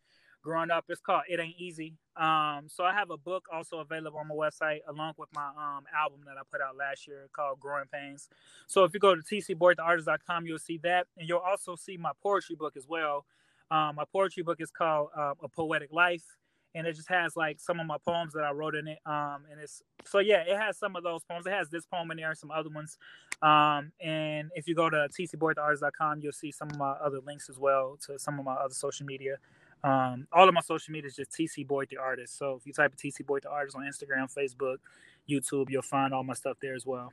growing 0.43 0.69
up. 0.69 0.85
It's 0.89 1.01
called 1.01 1.23
It 1.27 1.39
Ain't 1.39 1.55
Easy. 1.57 1.93
Um, 2.15 2.65
so 2.67 2.83
I 2.83 2.93
have 2.93 3.09
a 3.09 3.17
book 3.17 3.47
also 3.51 3.79
available 3.79 4.19
on 4.19 4.27
my 4.27 4.35
website 4.35 4.81
along 4.87 5.13
with 5.17 5.29
my 5.33 5.47
um, 5.47 5.85
album 5.97 6.19
that 6.25 6.35
I 6.37 6.41
put 6.51 6.61
out 6.61 6.77
last 6.77 7.07
year 7.07 7.27
called 7.33 7.59
Growing 7.59 7.85
Pains. 7.91 8.29
So 8.67 8.83
if 8.83 8.93
you 8.93 8.99
go 8.99 9.15
to 9.15 9.21
tcboydtheartist.com, 9.21 10.45
you'll 10.45 10.59
see 10.59 10.77
that. 10.83 11.07
And 11.17 11.27
you'll 11.27 11.39
also 11.39 11.75
see 11.75 11.97
my 11.97 12.11
poetry 12.21 12.55
book 12.55 12.77
as 12.77 12.87
well. 12.87 13.25
Um, 13.71 13.95
my 13.95 14.03
poetry 14.11 14.43
book 14.43 14.61
is 14.61 14.69
called 14.69 15.09
uh, 15.17 15.33
A 15.41 15.47
Poetic 15.47 15.91
Life. 15.91 16.25
And 16.75 16.87
it 16.87 16.95
just 16.95 17.09
has 17.09 17.37
like 17.37 17.59
some 17.59 17.79
of 17.79 17.85
my 17.85 17.97
poems 18.03 18.33
that 18.33 18.43
I 18.43 18.51
wrote 18.51 18.73
in 18.73 18.87
it. 18.87 18.97
Um, 19.05 19.43
and 19.51 19.59
it's 19.61 19.83
so 20.05 20.17
yeah, 20.17 20.41
it 20.41 20.57
has 20.57 20.75
some 20.75 20.95
of 20.95 21.03
those 21.03 21.23
poems. 21.23 21.45
It 21.45 21.53
has 21.53 21.69
this 21.69 21.85
poem 21.85 22.09
in 22.09 22.17
there 22.17 22.33
some 22.33 22.49
other 22.49 22.69
ones. 22.69 22.97
Um, 23.43 23.91
and 24.01 24.49
if 24.55 24.67
you 24.67 24.73
go 24.73 24.89
to 24.89 25.07
tcboydtheartist.com, 25.07 26.21
you'll 26.21 26.31
see 26.31 26.51
some 26.51 26.71
of 26.71 26.77
my 26.77 26.93
other 26.93 27.19
links 27.19 27.47
as 27.47 27.59
well 27.59 27.97
to 28.07 28.17
some 28.17 28.39
of 28.39 28.45
my 28.45 28.55
other 28.55 28.73
social 28.73 29.05
media. 29.05 29.37
Um, 29.83 30.27
all 30.31 30.47
of 30.47 30.53
my 30.53 30.61
social 30.61 30.93
media 30.93 31.09
is 31.09 31.15
just 31.15 31.31
TC 31.31 31.67
Boyd 31.67 31.89
the 31.89 31.97
artist. 31.97 32.37
So 32.37 32.55
if 32.55 32.65
you 32.65 32.73
type 32.73 32.93
in 32.93 33.11
TC 33.11 33.25
Boyd 33.25 33.43
the 33.43 33.49
artist 33.49 33.75
on 33.75 33.83
Instagram, 33.83 34.33
Facebook, 34.33 34.77
YouTube, 35.29 35.69
you'll 35.69 35.81
find 35.81 36.13
all 36.13 36.23
my 36.23 36.33
stuff 36.33 36.57
there 36.61 36.73
as 36.73 36.85
well. 36.85 37.11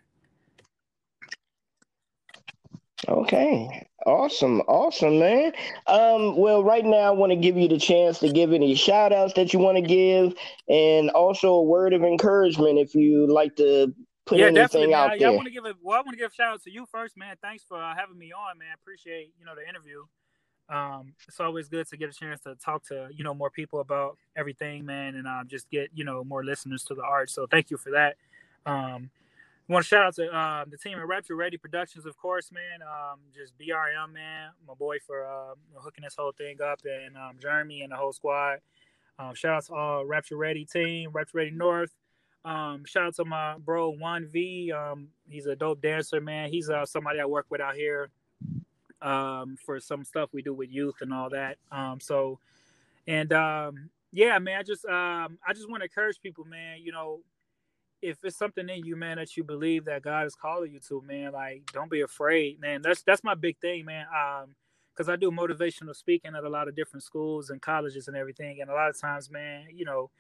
Okay. 3.09 3.87
Awesome. 4.07 4.61
Awesome, 4.63 5.19
man. 5.19 5.53
Um, 5.87 6.37
well, 6.37 6.63
right 6.63 6.85
now 6.85 6.99
I 6.99 7.11
want 7.11 7.31
to 7.31 7.37
give 7.37 7.57
you 7.57 7.67
the 7.67 7.79
chance 7.79 8.19
to 8.21 8.31
give 8.31 8.53
any 8.53 8.75
shout 8.75 9.13
outs 9.13 9.33
that 9.35 9.53
you 9.53 9.59
want 9.59 9.77
to 9.77 9.83
give 9.83 10.35
and 10.69 11.11
also 11.11 11.55
a 11.55 11.63
word 11.63 11.93
of 11.93 12.03
encouragement 12.03 12.79
if 12.79 12.95
you 12.95 13.27
like 13.27 13.57
to 13.57 13.93
put 14.27 14.39
yeah, 14.39 14.47
anything 14.47 14.95
out 14.95 15.11
there. 15.11 15.19
Yeah, 15.19 15.29
I 15.29 15.31
want 15.31 15.47
to 15.47 15.53
give 15.53 15.65
a 15.65 15.75
well, 15.83 15.97
I 15.97 16.01
want 16.01 16.11
to 16.11 16.17
give 16.17 16.31
a 16.31 16.35
shout 16.35 16.55
out 16.55 16.63
to 16.65 16.71
you 16.71 16.87
first, 16.87 17.17
man. 17.17 17.37
Thanks 17.43 17.65
for 17.65 17.83
uh, 17.83 17.95
having 17.97 18.19
me 18.19 18.33
on, 18.33 18.59
man. 18.59 18.69
Appreciate, 18.81 19.33
you 19.39 19.45
know, 19.45 19.55
the 19.55 19.69
interview 19.69 20.05
um, 20.71 21.15
it's 21.27 21.41
always 21.41 21.69
good 21.69 21.89
to 21.89 21.97
get 21.97 22.11
a 22.11 22.13
chance 22.13 22.41
to 22.43 22.55
talk 22.55 22.85
to 22.87 23.09
you 23.15 23.25
know 23.25 23.35
more 23.35 23.51
people 23.51 23.81
about 23.81 24.17
everything, 24.37 24.85
man, 24.85 25.17
and 25.17 25.27
um, 25.27 25.47
just 25.49 25.69
get 25.71 25.91
you 25.95 26.05
know 26.05 26.23
more 26.23 26.45
listeners 26.45 26.85
to 26.85 26.95
the 26.95 27.03
art. 27.03 27.31
So 27.31 27.47
thank 27.47 27.71
you 27.71 27.77
for 27.77 27.91
that. 27.91 28.17
Um, 28.65 29.11
I 29.69 29.73
want 29.73 29.85
to 29.85 29.89
shout 29.89 30.07
out 30.07 30.15
to 30.17 30.27
uh, 30.29 30.65
the 30.69 30.77
team 30.77 30.99
at 30.99 31.07
Rapture 31.07 31.37
Ready 31.37 31.57
Productions, 31.57 32.07
of 32.07 32.17
course, 32.17 32.51
man. 32.53 32.83
Um, 32.83 33.21
just 33.35 33.57
BRM, 33.59 34.13
man, 34.13 34.51
my 34.67 34.75
boy 34.75 34.99
for 35.05 35.25
uh, 35.25 35.55
hooking 35.77 36.05
this 36.05 36.17
whole 36.17 36.33
thing 36.33 36.59
up, 36.63 36.81
and 36.85 37.17
um, 37.17 37.37
Jeremy 37.41 37.83
and 37.83 37.93
the 37.93 37.97
whole 37.97 38.13
squad. 38.13 38.59
Um, 39.19 39.35
shout 39.35 39.57
out 39.57 39.65
to 39.67 39.75
all 39.75 40.05
Rapture 40.05 40.37
Ready 40.37 40.65
team, 40.65 41.11
Rapture 41.13 41.39
Ready 41.39 41.51
North. 41.51 41.95
Um, 42.45 42.85
shout 42.87 43.05
out 43.05 43.17
to 43.17 43.25
my 43.25 43.59
bro 43.59 43.91
One 43.91 44.29
V. 44.33 44.73
Um, 44.73 45.09
he's 45.29 45.47
a 45.47 45.57
dope 45.57 45.83
dancer, 45.83 46.21
man. 46.21 46.49
He's 46.49 46.71
uh, 46.71 46.87
somebody 46.87 47.21
I 47.21 47.27
work 47.27 47.47
with 47.51 47.61
out 47.61 47.75
here 47.75 48.11
um, 49.03 49.57
for 49.65 49.81
some 49.81 50.05
stuff 50.05 50.31
we 50.33 50.43
do 50.43 50.55
with 50.55 50.71
youth 50.71 50.97
and 51.01 51.13
all 51.13 51.31
that. 51.31 51.57
Um, 51.73 52.01
so, 52.01 52.39
and 53.07 53.33
um, 53.33 53.91
yeah, 54.13 54.39
man, 54.39 54.59
I 54.61 54.63
just 54.63 54.85
um, 54.87 55.39
I 55.47 55.53
just 55.55 55.69
want 55.69 55.81
to 55.81 55.85
encourage 55.85 56.21
people, 56.21 56.45
man. 56.45 56.79
You 56.83 56.93
know, 56.93 57.21
if 58.03 58.19
it's 58.23 58.37
something 58.37 58.69
in 58.69 58.85
you, 58.85 58.97
man, 58.97 59.17
that 59.19 59.37
you 59.37 59.45
believe 59.45 59.85
that 59.87 60.03
God 60.03 60.27
is 60.27 60.35
calling 60.35 60.73
you 60.73 60.81
to, 60.89 61.03
man, 61.07 61.33
like 61.33 61.71
don't 61.73 61.91
be 61.91 62.01
afraid, 62.03 62.61
man. 62.61 62.83
That's 62.83 63.03
that's 63.03 63.25
my 63.25 63.35
big 63.35 63.59
thing, 63.59 63.85
man. 63.85 64.07
Um, 64.15 64.55
because 64.93 65.09
I 65.09 65.17
do 65.17 65.31
motivational 65.31 65.97
speaking 65.97 66.35
at 66.35 66.45
a 66.45 66.49
lot 66.49 66.69
of 66.69 66.77
different 66.77 67.03
schools 67.03 67.49
and 67.49 67.63
colleges 67.63 68.09
and 68.09 68.17
everything, 68.17 68.61
and 68.61 68.69
a 68.69 68.75
lot 68.75 68.91
of 68.91 69.01
times, 69.01 69.31
man, 69.31 69.67
you 69.73 69.85
know, 69.85 70.11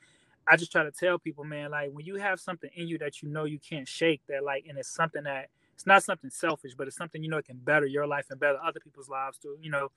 I 0.48 0.56
just 0.56 0.72
try 0.72 0.84
to 0.84 0.90
tell 0.90 1.18
people, 1.18 1.44
man, 1.44 1.70
like 1.70 1.90
when 1.92 2.06
you 2.06 2.16
have 2.16 2.40
something 2.40 2.70
in 2.74 2.88
you 2.88 2.96
that 2.98 3.20
you 3.22 3.28
know 3.28 3.44
you 3.44 3.58
can't 3.58 3.86
shake, 3.86 4.22
that 4.28 4.42
like, 4.42 4.64
and 4.68 4.78
it's 4.78 4.88
something 4.88 5.24
that 5.24 5.48
it's 5.80 5.86
not 5.86 6.04
something 6.04 6.28
selfish, 6.28 6.74
but 6.76 6.86
it's 6.86 6.96
something 6.96 7.22
you 7.22 7.30
know 7.30 7.38
it 7.38 7.46
can 7.46 7.56
better 7.56 7.86
your 7.86 8.06
life 8.06 8.26
and 8.28 8.38
better 8.38 8.58
other 8.62 8.80
people's 8.80 9.08
lives 9.08 9.38
too. 9.38 9.56
You 9.62 9.70
know, 9.70 9.88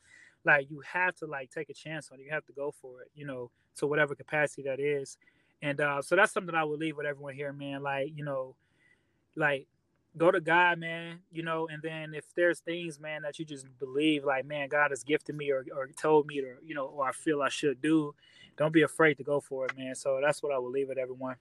like 0.45 0.69
you 0.69 0.81
have 0.93 1.13
to 1.17 1.25
like 1.25 1.51
take 1.51 1.69
a 1.69 1.73
chance 1.73 2.09
on 2.09 2.21
it. 2.21 2.23
You 2.23 2.31
have 2.31 2.45
to 2.45 2.53
go 2.53 2.71
for 2.71 3.01
it. 3.01 3.09
You 3.13 3.25
know, 3.25 3.51
to 3.79 3.87
whatever 3.87 4.15
capacity 4.15 4.63
that 4.63 4.79
is. 4.79 5.17
And 5.61 5.81
uh, 5.81 6.01
so 6.01 6.15
that's 6.15 6.31
something 6.31 6.55
I 6.55 6.63
would 6.63 6.79
leave 6.79 6.95
with 6.95 7.05
everyone 7.05 7.35
here, 7.35 7.51
man. 7.51 7.83
Like, 7.83 8.13
you 8.15 8.23
know, 8.23 8.55
like 9.35 9.67
go 10.15 10.31
to 10.31 10.39
God, 10.39 10.79
man, 10.79 11.19
you 11.33 11.43
know, 11.43 11.67
and 11.67 11.81
then 11.81 12.13
if 12.13 12.33
there's 12.33 12.61
things, 12.61 12.97
man, 12.97 13.23
that 13.23 13.37
you 13.37 13.43
just 13.43 13.67
believe, 13.77 14.23
like, 14.23 14.45
man, 14.45 14.69
God 14.69 14.91
has 14.91 15.03
gifted 15.03 15.35
me 15.35 15.51
or, 15.51 15.65
or 15.75 15.87
told 15.99 16.27
me 16.27 16.39
or, 16.39 16.59
you 16.63 16.75
know, 16.75 16.85
or 16.85 17.09
I 17.09 17.11
feel 17.11 17.41
I 17.41 17.49
should 17.49 17.81
do, 17.81 18.15
don't 18.55 18.71
be 18.71 18.83
afraid 18.83 19.17
to 19.17 19.23
go 19.23 19.41
for 19.41 19.65
it, 19.65 19.77
man. 19.77 19.95
So 19.95 20.19
that's 20.23 20.41
what 20.41 20.53
I 20.53 20.59
will 20.59 20.71
leave 20.71 20.87
with 20.87 20.97
everyone. 20.97 21.35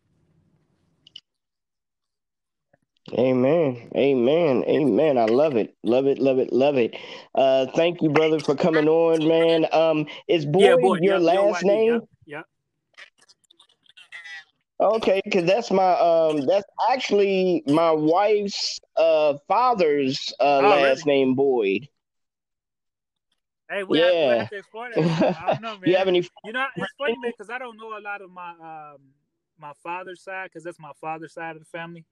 Amen. 3.14 3.90
Amen. 3.96 4.64
Amen. 4.68 5.18
I 5.18 5.24
love 5.24 5.56
it. 5.56 5.74
Love 5.82 6.06
it. 6.06 6.18
Love 6.18 6.38
it. 6.38 6.52
Love 6.52 6.76
it. 6.76 6.96
Uh 7.34 7.66
thank 7.74 8.00
you, 8.00 8.10
brother, 8.10 8.38
for 8.38 8.54
coming 8.54 8.88
on, 8.88 9.26
man. 9.26 9.66
Um 9.72 10.06
is 10.28 10.46
Boyd, 10.46 10.62
yeah, 10.62 10.76
Boyd 10.76 11.00
your 11.02 11.18
yep, 11.18 11.22
last 11.22 11.64
name? 11.64 12.00
Yeah. 12.26 12.38
yep. 12.38 12.46
Okay, 14.80 15.20
because 15.24 15.44
that's 15.44 15.70
my 15.70 15.92
um 15.94 16.46
that's 16.46 16.66
actually 16.90 17.64
my 17.66 17.90
wife's 17.90 18.80
uh 18.96 19.34
father's 19.48 20.32
uh 20.38 20.58
oh, 20.58 20.68
last 20.68 21.04
really? 21.04 21.18
name 21.18 21.34
Boyd. 21.34 21.88
Hey, 23.68 23.84
we 23.84 24.00
yeah. 24.00 24.34
have, 24.34 24.50
to 24.50 24.56
explore 24.58 24.90
that. 24.94 25.38
I 25.40 25.46
don't 25.52 25.62
know, 25.62 25.74
man. 25.74 25.80
you 25.86 25.96
have 25.96 26.08
any? 26.08 26.28
You 26.44 26.52
know, 26.52 26.66
it's 26.76 26.92
funny, 26.98 27.16
man, 27.22 27.32
because 27.36 27.48
I 27.48 27.58
don't 27.58 27.78
know 27.78 27.96
a 27.96 28.00
lot 28.00 28.20
of 28.20 28.30
my 28.30 28.50
um 28.50 28.98
my 29.58 29.72
father's 29.82 30.22
side, 30.22 30.50
because 30.50 30.62
that's 30.62 30.78
my 30.78 30.92
father's 31.00 31.32
side 31.32 31.56
of 31.56 31.60
the 31.60 31.66
family. 31.66 32.04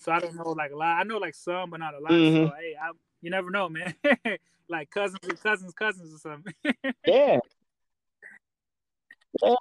So 0.00 0.12
I 0.12 0.18
don't 0.18 0.34
know 0.34 0.50
like 0.50 0.72
a 0.72 0.76
lot. 0.76 0.98
I 0.98 1.02
know 1.04 1.18
like 1.18 1.34
some, 1.34 1.70
but 1.70 1.80
not 1.80 1.94
a 1.94 2.00
lot. 2.00 2.10
Mm-hmm. 2.10 2.46
So 2.46 2.52
hey, 2.58 2.74
I, 2.80 2.90
you 3.20 3.30
never 3.30 3.50
know, 3.50 3.68
man. 3.68 3.94
like 4.68 4.90
cousins, 4.90 5.40
cousins, 5.42 5.72
cousins, 5.74 6.14
or 6.14 6.18
something. 6.18 6.54
yeah, 7.06 7.38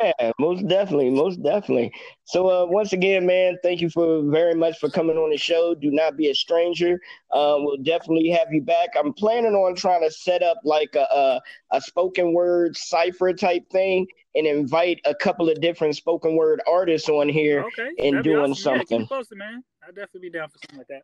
yeah, 0.01 0.31
most 0.39 0.67
definitely, 0.67 1.09
most 1.09 1.41
definitely. 1.43 1.91
So 2.23 2.49
uh, 2.49 2.65
once 2.65 2.93
again, 2.93 3.25
man, 3.25 3.57
thank 3.63 3.81
you 3.81 3.89
for 3.89 4.23
very 4.23 4.55
much 4.55 4.79
for 4.79 4.89
coming 4.89 5.17
on 5.17 5.29
the 5.29 5.37
show. 5.37 5.75
Do 5.75 5.91
not 5.91 6.17
be 6.17 6.29
a 6.29 6.35
stranger. 6.35 6.99
Uh, 7.31 7.57
we'll 7.59 7.77
definitely 7.77 8.29
have 8.29 8.47
you 8.51 8.61
back. 8.61 8.89
I'm 8.97 9.13
planning 9.13 9.53
on 9.53 9.75
trying 9.75 10.01
to 10.01 10.11
set 10.11 10.41
up 10.41 10.57
like 10.63 10.95
a, 10.95 11.01
a, 11.13 11.41
a 11.71 11.81
spoken 11.81 12.33
word 12.33 12.77
cipher 12.77 13.33
type 13.33 13.69
thing 13.69 14.07
and 14.35 14.47
invite 14.47 15.01
a 15.05 15.15
couple 15.15 15.49
of 15.49 15.59
different 15.61 15.95
spoken 15.95 16.35
word 16.35 16.61
artists 16.67 17.09
on 17.09 17.29
here 17.29 17.63
okay. 17.65 17.89
and 17.99 18.23
doing 18.23 18.51
awesome. 18.51 18.77
something. 18.77 19.01
Yeah, 19.01 19.07
posted, 19.07 19.37
man. 19.37 19.63
I'll 19.89 19.95
definitely 19.95 20.29
be 20.29 20.37
down 20.37 20.49
for 20.49 20.59
something 20.59 20.77
like 20.77 20.87
that. 20.89 21.01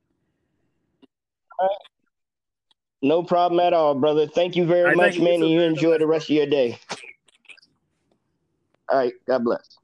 No 3.02 3.24
problem 3.24 3.60
at 3.60 3.74
all, 3.74 3.96
brother. 3.96 4.28
Thank 4.28 4.56
you 4.56 4.64
very 4.64 4.96
much, 4.96 5.18
man, 5.18 5.42
and 5.42 5.50
you 5.50 5.62
enjoy 5.62 5.98
the 5.98 6.06
rest 6.06 6.30
of 6.30 6.36
your 6.36 6.46
day. 6.46 6.78
All 8.88 9.00
right. 9.00 9.14
God 9.28 9.44
bless. 9.44 9.80